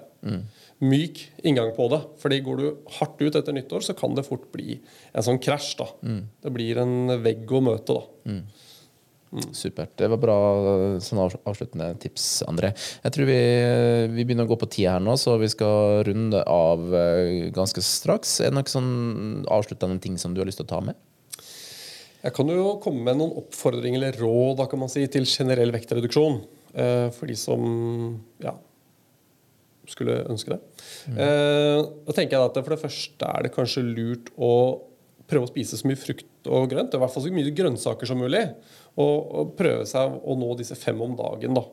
myk 0.83 1.21
inngang 1.47 1.71
på 1.77 1.89
det. 1.93 2.01
Fordi 2.23 2.41
går 2.45 2.61
du 2.61 2.67
hardt 2.99 3.23
ut 3.23 3.39
etter 3.39 3.55
nyttår, 3.57 3.85
så 3.87 3.95
kan 3.97 4.15
det 4.17 4.27
fort 4.27 4.51
bli 4.53 4.81
en 5.13 5.27
sånn 5.27 5.41
krasj. 5.43 5.77
da. 5.81 5.89
Det 6.45 6.53
blir 6.55 6.81
en 6.83 7.23
vegg 7.23 7.51
å 7.53 7.63
møte. 7.65 7.99
da. 7.99 8.41
Supert. 9.51 9.97
Det 9.99 10.07
var 10.13 10.21
bra 10.23 10.37
sånn 11.03 11.19
avsluttende 11.25 11.89
tips, 11.99 12.45
André. 12.47 12.71
Jeg 13.03 13.15
tror 13.17 13.27
vi, 13.27 13.39
vi 14.15 14.27
begynner 14.27 14.47
å 14.47 14.53
gå 14.53 14.59
på 14.61 14.69
tida 14.71 14.93
her 14.95 15.03
nå, 15.03 15.17
så 15.19 15.35
vi 15.43 15.49
skal 15.51 16.05
runde 16.07 16.43
av 16.47 16.95
eh, 16.95 17.49
ganske 17.55 17.83
straks. 17.83 18.37
Er 18.41 18.53
det 18.53 18.61
noen 18.61 18.71
sånn 18.71 18.93
avsluttende 19.51 19.99
ting 20.05 20.21
som 20.23 20.35
du 20.37 20.43
har 20.43 20.47
lyst 20.47 20.63
til 20.63 20.69
å 20.69 20.73
ta 20.77 20.79
med? 20.87 20.95
Jeg 22.25 22.33
kan 22.37 22.49
jo 22.49 22.77
komme 22.81 23.03
med 23.05 23.19
noen 23.21 23.35
oppfordringer 23.43 23.99
eller 23.99 24.21
råd 24.23 24.63
da 24.63 24.69
kan 24.71 24.81
man 24.81 24.93
si, 24.93 25.03
til 25.13 25.27
generell 25.29 25.75
vektreduksjon. 25.75 26.39
Eh, 26.75 27.09
for 27.15 27.31
de 27.31 27.37
som 27.39 27.67
ja, 28.43 28.55
skulle 29.91 30.23
ønske 30.31 30.55
det. 30.55 30.61
Eh, 31.15 31.81
da 32.07 32.17
tenker 32.17 32.37
jeg 32.37 32.51
at 32.51 32.59
For 32.61 32.75
det 32.75 32.83
første 32.83 33.31
er 33.31 33.47
det 33.47 33.55
kanskje 33.55 33.85
lurt 33.87 34.33
å 34.37 34.53
prøve 35.31 35.47
å 35.47 35.51
spise 35.51 35.79
så 35.81 35.89
mye 35.89 36.01
frukt 36.01 36.49
og 36.51 36.69
grønt. 36.73 36.95
I 36.95 37.01
hvert 37.01 37.13
fall 37.15 37.25
så 37.25 37.33
mye 37.35 37.55
grønnsaker 37.57 38.09
som 38.09 38.21
mulig. 38.21 38.43
Og, 39.01 39.15
og 39.41 39.55
prøve 39.59 39.87
seg 39.89 40.19
å 40.21 40.37
nå 40.39 40.51
disse 40.59 40.77
fem 40.79 41.01
om 41.05 41.17
dagen. 41.19 41.57
da, 41.57 41.65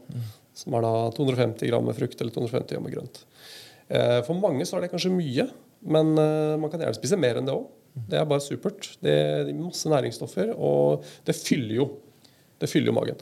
Som 0.57 0.77
er 0.77 0.87
da 0.87 0.93
250 1.17 1.69
gram 1.71 1.85
med 1.87 1.97
frukt 1.97 2.23
eller 2.23 2.35
250 2.35 2.77
gram 2.77 2.87
med 2.87 2.95
grønt. 2.95 3.21
Eh, 3.91 4.19
for 4.27 4.39
mange 4.39 4.65
så 4.67 4.77
er 4.77 4.85
det 4.85 4.93
kanskje 4.93 5.11
mye, 5.13 5.49
men 5.91 6.13
eh, 6.15 6.55
man 6.61 6.71
kan 6.71 6.83
gjerne 6.83 6.97
spise 6.97 7.19
mer 7.19 7.39
enn 7.39 7.49
det 7.49 7.55
òg. 7.55 7.67
Det 8.07 8.21
er 8.21 8.27
bare 8.27 8.43
supert. 8.43 8.87
Det 9.03 9.11
er 9.11 9.51
masse 9.57 9.89
næringsstoffer, 9.91 10.53
og 10.55 11.03
det 11.27 11.35
fyller 11.35 11.75
jo. 11.81 11.89
Det 12.61 12.69
fyller 12.71 12.91
jo 12.91 12.95
magen. 12.95 13.19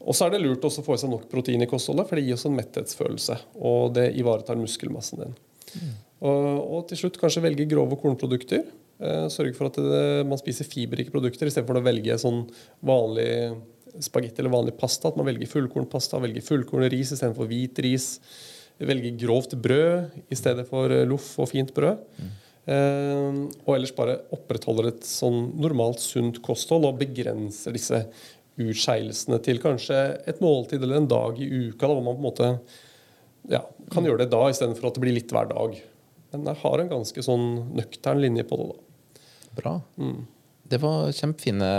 Og 0.00 0.16
så 0.16 0.26
er 0.26 0.34
det 0.34 0.42
lurt 0.42 0.64
også 0.64 0.82
å 0.82 0.86
få 0.86 0.96
i 0.96 1.00
seg 1.02 1.12
nok 1.12 1.26
protein 1.30 1.62
i 1.64 1.68
kostholdet, 1.68 2.08
for 2.08 2.16
det 2.16 2.24
gir 2.26 2.38
oss 2.38 2.46
en 2.48 2.56
metthetsfølelse. 2.56 3.36
Og 3.60 3.92
det 3.96 4.10
ivaretar 4.20 4.58
muskelmassen 4.60 5.24
din. 5.24 5.34
Og, 6.20 6.46
og 6.60 6.86
til 6.90 7.02
slutt 7.02 7.18
kanskje 7.20 7.44
velge 7.44 7.68
grove 7.68 7.98
kornprodukter. 8.00 8.64
Eh, 9.00 9.26
sørge 9.32 9.56
for 9.56 9.70
at 9.70 9.78
det, 9.80 10.04
man 10.28 10.40
spiser 10.40 10.68
fiberrike 10.68 11.12
produkter 11.12 11.48
istedenfor 11.48 11.80
å 11.80 11.84
velge 11.84 12.18
sånn 12.20 12.42
vanlig 12.84 13.30
spagetti 14.04 14.42
eller 14.42 14.54
vanlig 14.54 14.76
pasta. 14.80 15.10
At 15.10 15.20
man 15.20 15.28
velger 15.28 15.50
fullkornpasta, 15.50 16.20
velger 16.22 16.44
fullkornris 16.46 17.14
istedenfor 17.16 17.48
hvit 17.50 17.80
ris. 17.84 18.12
Velger 18.80 19.16
grovt 19.20 19.56
brød 19.60 20.20
i 20.32 20.38
stedet 20.38 20.66
for 20.68 20.92
eh, 20.92 21.06
loff 21.08 21.32
og 21.40 21.50
fint 21.52 21.72
brød. 21.76 22.04
Eh, 22.70 23.40
og 23.64 23.72
ellers 23.74 23.94
bare 23.96 24.20
opprettholder 24.36 24.92
et 24.92 25.08
sånn 25.08 25.48
normalt 25.60 26.02
sunt 26.04 26.42
kosthold 26.44 26.88
og 26.88 27.00
begrenser 27.00 27.76
disse 27.76 28.04
utskeielsene 28.60 29.38
til 29.44 29.60
kanskje 29.62 29.98
et 30.28 30.42
måltid 30.44 30.82
eller 30.82 31.00
en 31.00 31.10
dag 31.10 31.38
i 31.40 31.48
uka, 31.48 31.86
da, 31.86 31.94
hvor 31.94 32.04
man 32.04 32.18
på 32.18 32.20
en 32.20 32.28
måte 32.28 32.50
ja, 33.50 33.62
kan 33.92 34.06
gjøre 34.06 34.24
det 34.24 34.32
da 34.34 34.42
istedenfor 34.50 34.90
at 34.90 34.98
det 34.98 35.04
blir 35.04 35.16
litt 35.16 35.32
hver 35.34 35.48
dag. 35.50 35.78
Men 36.30 36.50
jeg 36.50 36.62
har 36.62 36.82
en 36.82 36.92
ganske 36.92 37.24
sånn 37.24 37.48
nøktern 37.78 38.20
linje 38.22 38.44
på 38.46 38.60
det. 38.60 38.68
da. 38.70 39.24
Bra. 39.56 39.72
Det 40.70 40.78
var 40.78 41.10
kjempefine 41.16 41.70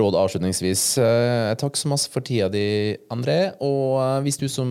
råd 0.00 0.16
avslutningsvis. 0.16 0.84
Eh, 1.02 1.50
Takk 1.60 1.76
så 1.76 1.90
masse 1.92 2.08
for 2.12 2.24
tida 2.24 2.48
di, 2.52 2.64
André. 3.12 3.52
Og 3.60 3.98
eh, 4.00 4.22
hvis 4.24 4.40
du 4.40 4.46
som 4.48 4.70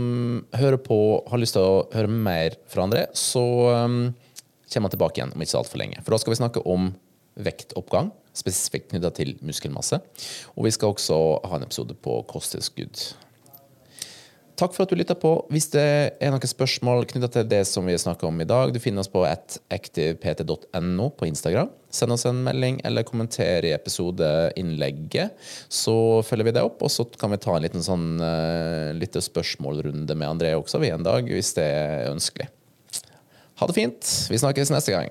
hører 0.58 0.82
på, 0.82 0.98
har 1.30 1.42
lyst 1.42 1.58
til 1.58 1.68
å 1.68 1.84
høre 1.94 2.10
mer 2.10 2.58
fra 2.72 2.88
André, 2.88 3.06
så 3.14 3.44
kommer 4.72 4.88
han 4.88 4.96
tilbake 4.96 5.20
igjen 5.20 5.36
om 5.36 5.44
ikke 5.44 5.54
så 5.54 5.62
altfor 5.62 5.84
lenge. 5.84 6.02
For 6.02 6.16
da 6.16 6.22
skal 6.24 6.34
vi 6.34 6.42
snakke 6.42 6.66
om 6.66 6.90
vektoppgang, 7.42 8.10
spesifikt 8.38 8.92
knytta 8.92 9.12
til 9.16 9.36
muskelmasse. 9.46 10.02
Og 10.56 10.68
vi 10.68 10.76
skal 10.76 10.94
også 10.94 11.18
ha 11.48 11.58
en 11.58 11.68
episode 11.68 11.98
på 12.00 12.22
kosttilskudd. 12.32 13.12
Takk 14.62 14.76
for 14.76 14.86
at 14.86 14.92
du 14.92 15.00
lytta 15.00 15.16
på. 15.18 15.32
Hvis 15.50 15.72
det 15.74 15.84
er 16.22 16.30
noen 16.30 16.50
spørsmål 16.50 17.08
knytta 17.10 17.32
til 17.34 17.48
det 17.50 17.64
som 17.66 17.88
vi 17.88 17.96
snakker 17.98 18.28
om 18.30 18.44
i 18.44 18.46
dag, 18.46 18.70
du 18.70 18.78
finner 18.84 19.02
oss 19.02 19.10
på 19.10 19.24
activept.no 19.26 21.08
på 21.18 21.30
Instagram. 21.30 21.72
Send 21.90 22.14
oss 22.14 22.28
en 22.30 22.44
melding 22.46 22.78
eller 22.86 23.08
kommenter 23.08 23.66
i 23.66 23.74
episodeinnlegget, 23.74 25.34
så 25.66 25.96
følger 26.28 26.52
vi 26.52 26.56
det 26.60 26.66
opp. 26.68 26.86
Og 26.86 26.94
så 26.94 27.08
kan 27.18 27.34
vi 27.34 27.42
ta 27.42 27.58
en 27.58 27.66
liten 27.66 27.86
sånn 27.86 28.22
uh, 28.22 28.94
lite 28.94 29.24
spørsmålrunde 29.26 30.14
med 30.14 30.30
André 30.30 30.54
også 30.60 30.84
vi 30.84 30.94
en 30.94 31.10
dag, 31.10 31.26
hvis 31.26 31.56
det 31.58 31.66
er 31.66 32.12
ønskelig. 32.12 32.52
Ha 33.62 33.70
det 33.70 33.78
fint. 33.78 34.16
Vi 34.30 34.42
snakkes 34.46 34.74
neste 34.74 34.94
gang. 34.94 35.10